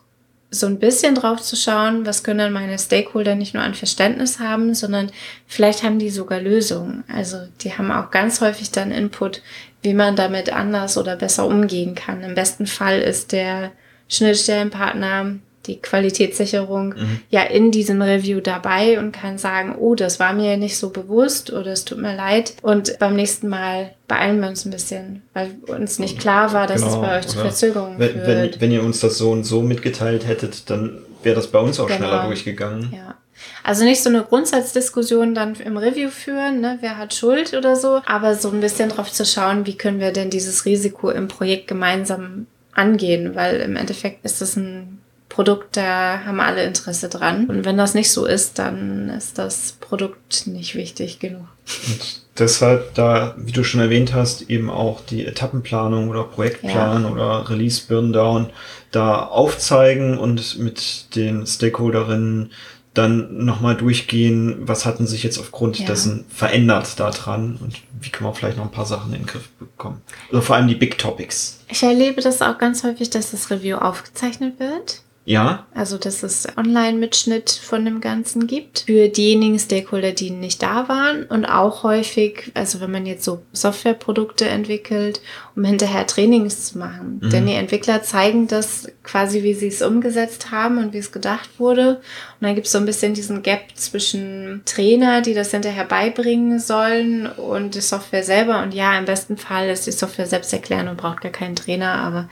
so 0.59 0.67
ein 0.67 0.79
bisschen 0.79 1.15
drauf 1.15 1.41
zu 1.41 1.55
schauen, 1.55 2.05
was 2.05 2.23
können 2.23 2.53
meine 2.53 2.79
Stakeholder 2.79 3.35
nicht 3.35 3.53
nur 3.53 3.63
an 3.63 3.73
Verständnis 3.73 4.39
haben, 4.39 4.73
sondern 4.73 5.11
vielleicht 5.47 5.83
haben 5.83 5.99
die 5.99 6.09
sogar 6.09 6.39
Lösungen. 6.39 7.03
Also 7.07 7.37
die 7.61 7.77
haben 7.77 7.91
auch 7.91 8.11
ganz 8.11 8.41
häufig 8.41 8.71
dann 8.71 8.91
Input, 8.91 9.41
wie 9.81 9.93
man 9.93 10.15
damit 10.15 10.51
anders 10.51 10.97
oder 10.97 11.15
besser 11.15 11.45
umgehen 11.45 11.95
kann. 11.95 12.23
Im 12.23 12.35
besten 12.35 12.65
Fall 12.65 13.01
ist 13.01 13.31
der 13.31 13.71
Schnittstellenpartner 14.07 15.35
die 15.67 15.82
Qualitätssicherung 15.82 16.89
mhm. 16.89 17.19
ja 17.30 17.43
in 17.43 17.71
diesem 17.71 18.01
Review 18.01 18.39
dabei 18.39 18.99
und 18.99 19.12
kann 19.12 19.38
sagen, 19.38 19.75
oh, 19.78 19.95
das 19.95 20.19
war 20.19 20.34
mir 20.34 20.58
nicht 20.58 20.78
so 20.78 20.89
bewusst 20.89 21.51
oder 21.51 21.71
es 21.71 21.86
tut 21.86 21.99
mir 21.99 22.15
leid. 22.15 22.54
Und 22.62 22.97
beim 22.99 23.15
nächsten 23.15 23.47
Mal 23.47 23.93
beeilen 24.08 24.39
wir 24.39 24.49
uns 24.49 24.65
ein 24.65 24.71
bisschen, 24.71 25.23
weil 25.34 25.51
uns 25.67 25.99
nicht 25.99 26.19
klar 26.19 26.54
war, 26.54 26.67
dass 26.67 26.82
genau, 26.82 26.95
es 26.95 27.01
bei 27.01 27.17
euch 27.19 27.28
zu 27.28 27.38
Verzögerungen 27.38 27.99
wenn, 27.99 28.12
führt. 28.12 28.28
Wenn, 28.28 28.62
wenn 28.62 28.71
ihr 28.71 28.84
uns 28.84 28.99
das 28.99 29.17
so 29.17 29.32
und 29.32 29.43
so 29.43 29.62
mitgeteilt 29.62 30.28
hättet, 30.28 30.69
dann 30.69 30.99
wäre 31.23 31.36
das 31.36 31.47
bei 31.47 31.60
uns 31.60 31.80
auch 31.80 31.88
genau. 31.88 31.97
schneller 31.97 32.25
durchgegangen. 32.25 32.93
Ja. 32.93 33.15
Also 33.63 33.84
nicht 33.84 34.01
so 34.01 34.10
eine 34.10 34.23
Grundsatzdiskussion 34.23 35.36
dann 35.36 35.56
im 35.56 35.78
Review 35.78 36.10
führen, 36.10 36.62
ne, 36.62 36.78
wer 36.82 36.97
hat 36.97 37.13
Schuld 37.13 37.54
oder 37.54 37.75
so, 37.75 38.01
aber 38.06 38.36
so 38.36 38.49
ein 38.49 38.62
bisschen 38.62 38.89
drauf 38.89 39.12
zu 39.12 39.25
schauen, 39.25 39.65
wie 39.65 39.78
können 39.78 39.99
wir 39.99 40.12
denn 40.12 40.30
dieses 40.30 40.65
Risiko 40.65 41.10
im 41.10 41.28
Projekt 41.28 41.67
gemeinsam 41.67 42.47
angehen, 42.73 43.36
weil 43.36 43.62
im 43.62 43.75
Endeffekt 43.75 44.23
ist 44.23 44.41
es 44.41 44.56
ein 44.56 44.99
Produkt, 45.36 45.76
da 45.76 46.21
haben 46.26 46.39
alle 46.39 46.63
Interesse 46.63 47.10
dran. 47.10 47.48
Und 47.48 47.65
wenn 47.65 47.78
das 47.78 47.93
nicht 47.93 48.10
so 48.10 48.26
ist, 48.26 48.58
dann 48.58 49.10
ist 49.10 49.38
das 49.38 49.76
Produkt 49.82 50.48
nicht 50.48 50.76
wichtig 50.76 51.19
genug. 51.19 51.48
Und 51.88 52.21
deshalb 52.39 52.93
da, 52.95 53.36
wie 53.38 53.52
du 53.52 53.65
schon 53.65 53.82
erwähnt 53.82 54.13
hast, 54.13 54.50
eben 54.50 54.69
auch 54.69 55.02
die 55.02 55.26
Etappenplanung 55.26 56.08
oder 56.08 56.24
Projektplan 56.24 57.04
ja. 57.04 57.10
oder 57.10 57.50
Release 57.50 57.84
Burn 57.86 58.13
Down 58.13 58.50
da 58.91 59.26
aufzeigen 59.26 60.17
und 60.17 60.58
mit 60.58 61.13
den 61.17 61.45
Stakeholderinnen 61.45 62.54
dann 62.93 63.43
nochmal 63.43 63.76
durchgehen, 63.76 64.60
was 64.62 64.86
hatten 64.86 65.06
sich 65.06 65.24
jetzt 65.24 65.38
aufgrund 65.38 65.80
ja. 65.80 65.86
dessen 65.86 66.24
verändert 66.30 66.98
daran 66.98 67.60
und 67.62 67.82
wie 68.00 68.10
kann 68.10 68.24
man 68.24 68.34
vielleicht 68.34 68.56
noch 68.56 68.63
ein 68.63 68.71
paar 68.71 68.86
Sachen 68.86 69.12
in 69.12 69.24
den 69.24 69.28
Griff 69.28 69.50
bekommen. 69.60 70.02
Also 70.30 70.39
vor 70.39 70.56
allem 70.56 70.69
die 70.69 70.76
Big 70.76 70.98
Topics. 70.98 71.60
Ich 71.67 71.84
erlebe 71.84 72.21
das 72.21 72.41
auch 72.41 72.58
ganz 72.58 72.86
häufig, 72.86 73.10
dass 73.10 73.32
das 73.32 73.52
Review 73.52 73.76
aufgezeichnet 73.76 74.62
wird 74.62 75.02
Ja. 75.25 75.65
Also, 75.73 75.97
dass 75.97 76.21
es 76.21 76.47
Online-Mitschnitt 76.55 77.49
von 77.49 77.83
dem 77.83 77.99
Ganzen 77.99 78.45
gibt 78.45 78.83
für 78.85 79.09
diejenigen 79.09 79.57
Stakeholder, 79.57 80.11
die 80.11 80.29
nicht 80.29 80.61
da 80.61 80.88
waren 80.88 81.23
und 81.23 81.45
auch 81.45 81.81
häufig, 81.81 82.51
also 82.53 82.79
wenn 82.79 82.91
man 82.91 83.07
jetzt 83.07 83.23
so 83.23 83.41
Softwareprodukte 83.51 84.47
entwickelt, 84.47 85.21
um 85.55 85.63
hinterher 85.63 86.05
Trainings 86.05 86.65
zu 86.65 86.77
machen. 86.77 87.19
Mhm. 87.21 87.29
Denn 87.31 87.47
die 87.47 87.53
Entwickler 87.53 88.03
zeigen 88.03 88.47
das 88.47 88.88
quasi, 89.03 89.41
wie 89.41 89.55
sie 89.55 89.67
es 89.67 89.81
umgesetzt 89.81 90.51
haben 90.51 90.77
und 90.77 90.93
wie 90.93 90.99
es 90.99 91.11
gedacht 91.11 91.49
wurde. 91.59 91.95
Und 91.95 92.47
dann 92.47 92.55
gibt 92.55 92.67
es 92.67 92.73
so 92.73 92.77
ein 92.77 92.85
bisschen 92.85 93.15
diesen 93.15 93.41
Gap 93.41 93.61
zwischen 93.73 94.61
Trainer, 94.65 95.21
die 95.21 95.33
das 95.33 95.51
hinterher 95.51 95.85
beibringen 95.85 96.59
sollen 96.59 97.27
und 97.27 97.75
die 97.75 97.81
Software 97.81 98.23
selber. 98.23 98.61
Und 98.61 98.73
ja, 98.73 98.97
im 98.97 99.05
besten 99.05 99.38
Fall 99.38 99.69
ist 99.69 99.88
die 99.88 99.91
Software 99.91 100.27
selbst 100.27 100.53
erklären 100.53 100.88
und 100.88 100.97
braucht 100.97 101.21
gar 101.21 101.31
keinen 101.31 101.55
Trainer, 101.55 101.93
aber 101.93 102.29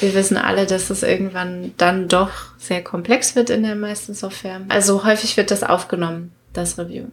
wir 0.00 0.14
wissen 0.14 0.36
alle, 0.36 0.66
dass 0.66 0.90
es 0.90 1.02
irgendwann 1.02 1.72
dann 1.78 2.06
doch 2.08 2.27
doch 2.28 2.58
sehr 2.58 2.82
komplex 2.82 3.36
wird 3.36 3.50
in 3.50 3.62
der 3.62 3.74
meisten 3.74 4.14
Software. 4.14 4.60
Also 4.68 5.04
häufig 5.04 5.36
wird 5.36 5.50
das 5.50 5.62
aufgenommen, 5.62 6.32
das 6.52 6.78
Review. 6.78 7.06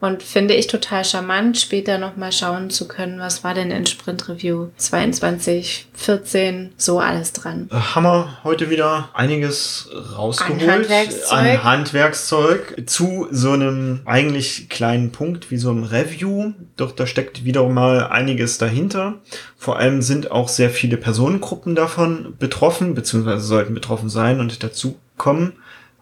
Und 0.00 0.22
finde 0.22 0.54
ich 0.54 0.66
total 0.66 1.04
charmant, 1.04 1.58
später 1.58 1.98
nochmal 1.98 2.32
schauen 2.32 2.70
zu 2.70 2.88
können, 2.88 3.20
was 3.20 3.44
war 3.44 3.52
denn 3.52 3.70
in 3.70 3.84
Sprint 3.84 4.30
Review 4.30 4.68
22, 4.78 5.88
14, 5.92 6.72
so 6.78 7.00
alles 7.00 7.34
dran. 7.34 7.68
Äh, 7.70 7.74
haben 7.74 8.04
wir 8.04 8.38
heute 8.42 8.70
wieder 8.70 9.10
einiges 9.12 9.90
rausgeholt. 10.16 10.62
An 10.62 10.70
Handwerkszeug. 10.70 11.32
An 11.32 11.64
Handwerkszeug 11.64 12.82
zu 12.86 13.28
so 13.30 13.52
einem 13.52 14.00
eigentlich 14.06 14.70
kleinen 14.70 15.12
Punkt 15.12 15.50
wie 15.50 15.58
so 15.58 15.70
einem 15.70 15.84
Review. 15.84 16.52
Doch 16.78 16.92
da 16.92 17.06
steckt 17.06 17.44
wiederum 17.44 17.74
mal 17.74 18.06
einiges 18.06 18.56
dahinter. 18.56 19.16
Vor 19.58 19.78
allem 19.78 20.00
sind 20.00 20.30
auch 20.30 20.48
sehr 20.48 20.70
viele 20.70 20.96
Personengruppen 20.96 21.74
davon 21.74 22.34
betroffen, 22.38 22.94
beziehungsweise 22.94 23.44
sollten 23.44 23.74
betroffen 23.74 24.08
sein 24.08 24.40
und 24.40 24.62
dazu 24.62 24.98
kommen 25.18 25.52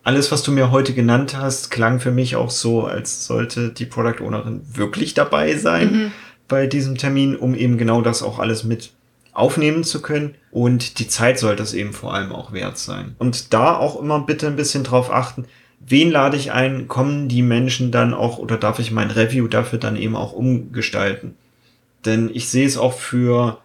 alles, 0.09 0.33
was 0.33 0.43
du 0.43 0.53
mir 0.53 0.71
heute 0.71 0.95
genannt 0.95 1.37
hast, 1.37 1.71
klang 1.71 2.01
für 2.01 2.13
mich 2.13 2.35
auch 2.35 2.49
so, 2.49 2.87
als 2.87 3.27
sollte 3.27 3.69
die 3.69 3.85
Product 3.85 4.25
Ownerin 4.25 4.63
wirklich 4.73 5.13
dabei 5.13 5.55
sein 5.57 5.93
mhm. 5.93 6.13
bei 6.49 6.67
diesem 6.67 6.97
Termin, 6.97 7.37
um 7.37 7.55
eben 7.55 7.77
genau 7.77 8.01
das 8.01 8.23
auch 8.23 8.39
alles 8.39 8.65
mit 8.65 8.93
aufnehmen 9.35 9.85
zu 9.85 10.01
können. 10.01 10.35
Und 10.51 10.99
die 10.99 11.09
Zeit 11.09 11.39
sollte 11.39 11.63
es 11.63 11.75
eben 11.75 11.93
vor 11.93 12.15
allem 12.15 12.33
auch 12.33 12.55
wert 12.55 12.79
sein. 12.79 13.17
Und 13.19 13.53
da 13.53 13.77
auch 13.77 14.01
immer 14.01 14.21
bitte 14.21 14.47
ein 14.47 14.57
bisschen 14.57 14.83
drauf 14.83 15.13
achten, 15.13 15.45
wen 15.79 16.11
lade 16.11 16.39
ich 16.39 16.53
ein, 16.53 16.89
kommen 16.89 17.29
die 17.29 17.43
Menschen 17.43 17.93
dann 17.93 18.15
auch 18.15 18.39
oder 18.39 18.57
darf 18.57 18.79
ich 18.79 18.91
mein 18.91 19.11
Review 19.11 19.47
dafür 19.47 19.79
dann 19.79 19.97
eben 19.97 20.17
auch 20.17 20.33
umgestalten? 20.33 21.35
Denn 22.07 22.31
ich 22.33 22.49
sehe 22.49 22.67
es 22.67 22.79
auch 22.79 22.95
für 22.95 23.59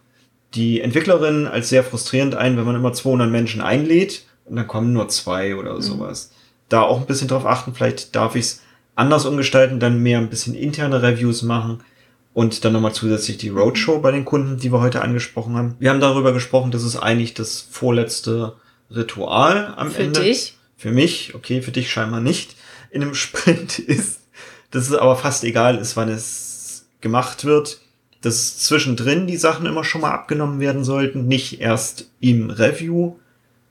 die 0.55 0.81
Entwicklerin 0.81 1.47
als 1.47 1.69
sehr 1.69 1.85
frustrierend 1.85 2.35
ein, 2.35 2.57
wenn 2.57 2.65
man 2.65 2.75
immer 2.75 2.91
200 2.91 3.31
Menschen 3.31 3.61
einlädt 3.61 4.25
und 4.45 4.55
dann 4.55 4.67
kommen 4.67 4.93
nur 4.93 5.07
zwei 5.09 5.55
oder 5.55 5.75
mhm. 5.75 5.81
sowas. 5.81 6.31
Da 6.69 6.81
auch 6.81 6.99
ein 6.99 7.05
bisschen 7.05 7.27
drauf 7.27 7.45
achten, 7.45 7.73
vielleicht 7.73 8.15
darf 8.15 8.35
ich 8.35 8.45
es 8.45 8.61
anders 8.95 9.25
umgestalten, 9.25 9.79
dann 9.79 10.01
mehr 10.01 10.19
ein 10.19 10.29
bisschen 10.29 10.55
interne 10.55 11.01
Reviews 11.01 11.41
machen 11.41 11.83
und 12.33 12.65
dann 12.65 12.73
nochmal 12.73 12.93
zusätzlich 12.93 13.37
die 13.37 13.49
Roadshow 13.49 13.99
bei 13.99 14.11
den 14.11 14.25
Kunden, 14.25 14.57
die 14.57 14.71
wir 14.71 14.81
heute 14.81 15.01
angesprochen 15.01 15.55
haben. 15.55 15.75
Wir 15.79 15.89
haben 15.89 15.99
darüber 15.99 16.33
gesprochen, 16.33 16.71
dass 16.71 16.83
es 16.83 16.97
eigentlich 16.97 17.33
das 17.33 17.61
vorletzte 17.61 18.55
Ritual 18.89 19.73
am 19.77 19.91
für 19.91 20.03
Ende. 20.03 20.19
Für 20.19 20.25
dich? 20.25 20.57
Für 20.75 20.91
mich, 20.91 21.35
okay, 21.35 21.61
für 21.61 21.71
dich 21.71 21.91
scheinbar 21.91 22.19
nicht, 22.19 22.55
in 22.91 23.01
einem 23.01 23.15
Sprint 23.15 23.79
ist. 23.79 24.21
Dass 24.71 24.89
es 24.89 24.95
aber 24.95 25.15
fast 25.15 25.43
egal 25.43 25.77
ist, 25.77 25.95
wann 25.95 26.09
es 26.09 26.85
gemacht 27.01 27.45
wird. 27.45 27.79
Dass 28.21 28.57
zwischendrin 28.57 29.27
die 29.27 29.37
Sachen 29.37 29.65
immer 29.65 29.83
schon 29.83 30.01
mal 30.01 30.11
abgenommen 30.11 30.59
werden 30.59 30.83
sollten, 30.83 31.27
nicht 31.27 31.59
erst 31.61 32.09
im 32.19 32.49
Review, 32.49 33.15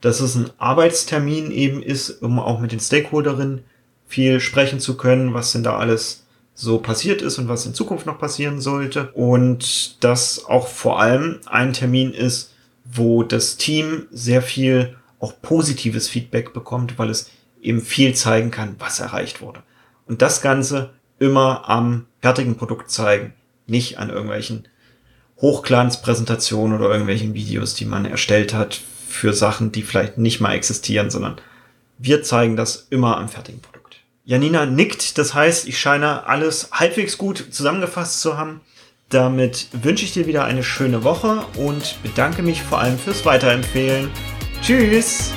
dass 0.03 0.21
es 0.21 0.35
ein 0.35 0.51
Arbeitstermin 0.59 1.51
eben 1.51 1.83
ist, 1.83 2.23
um 2.23 2.39
auch 2.39 2.61
mit 2.61 2.73
den 2.73 2.81
Stakeholderinnen 2.81 3.65
viel 4.07 4.41
sprechen 4.41 4.81
zu 4.81 4.97
können, 4.97 5.33
was 5.33 5.53
denn 5.53 5.63
da 5.63 5.79
alles 5.79 6.27
so 6.55 6.79
passiert 6.79 7.23
ist 7.23 7.39
und 7.39 7.49
was 7.49 7.65
in 7.65 7.73
Zukunft 7.73 8.05
noch 8.05 8.19
passieren 8.19 8.61
sollte. 8.61 9.11
Und 9.13 10.05
dass 10.05 10.45
auch 10.45 10.67
vor 10.67 11.01
allem 11.01 11.39
ein 11.47 11.73
Termin 11.73 12.13
ist, 12.13 12.53
wo 12.85 13.23
das 13.23 13.57
Team 13.57 14.07
sehr 14.11 14.43
viel 14.43 14.97
auch 15.21 15.41
positives 15.41 16.09
Feedback 16.09 16.53
bekommt, 16.53 16.99
weil 16.99 17.09
es 17.09 17.31
eben 17.63 17.81
viel 17.81 18.13
zeigen 18.15 18.51
kann, 18.51 18.75
was 18.81 18.99
erreicht 18.99 19.41
wurde. 19.41 19.63
Und 20.09 20.21
das 20.21 20.43
Ganze 20.43 20.91
immer 21.21 21.69
am 21.71 22.07
fertigen 22.21 22.57
Produkt 22.57 22.91
zeigen, 22.91 23.35
nicht 23.69 23.99
an 23.99 24.11
irgendwelchen 24.11 24.67
Hochglanzpräsentationen 25.41 26.77
oder 26.77 26.91
irgendwelchen 26.91 27.35
Videos, 27.35 27.75
die 27.75 27.85
man 27.85 28.05
erstellt 28.05 28.53
hat 28.53 28.81
für 29.13 29.33
Sachen, 29.33 29.73
die 29.73 29.83
vielleicht 29.83 30.19
nicht 30.19 30.41
mal 30.41 30.55
existieren, 30.55 31.11
sondern 31.11 31.37
wir 31.99 32.23
zeigen 32.23 32.57
das 32.57 32.87
immer 32.91 33.19
am 33.19 33.29
fertigen 33.29 33.61
Produkt. 33.61 33.99
Janina 34.25 34.67
nickt, 34.67 35.19
das 35.19 35.35
heißt, 35.35 35.67
ich 35.69 35.79
scheine 35.79 36.27
alles 36.27 36.71
halbwegs 36.73 37.19
gut 37.19 37.47
zusammengefasst 37.51 38.21
zu 38.21 38.37
haben. 38.37 38.61
Damit 39.09 39.69
wünsche 39.73 40.05
ich 40.05 40.13
dir 40.13 40.27
wieder 40.27 40.45
eine 40.45 40.63
schöne 40.63 41.05
Woche 41.05 41.45
und 41.57 42.03
bedanke 42.03 42.43
mich 42.43 42.63
vor 42.63 42.79
allem 42.79 42.99
fürs 42.99 43.25
Weiterempfehlen. 43.25 44.11
Tschüss! 44.63 45.33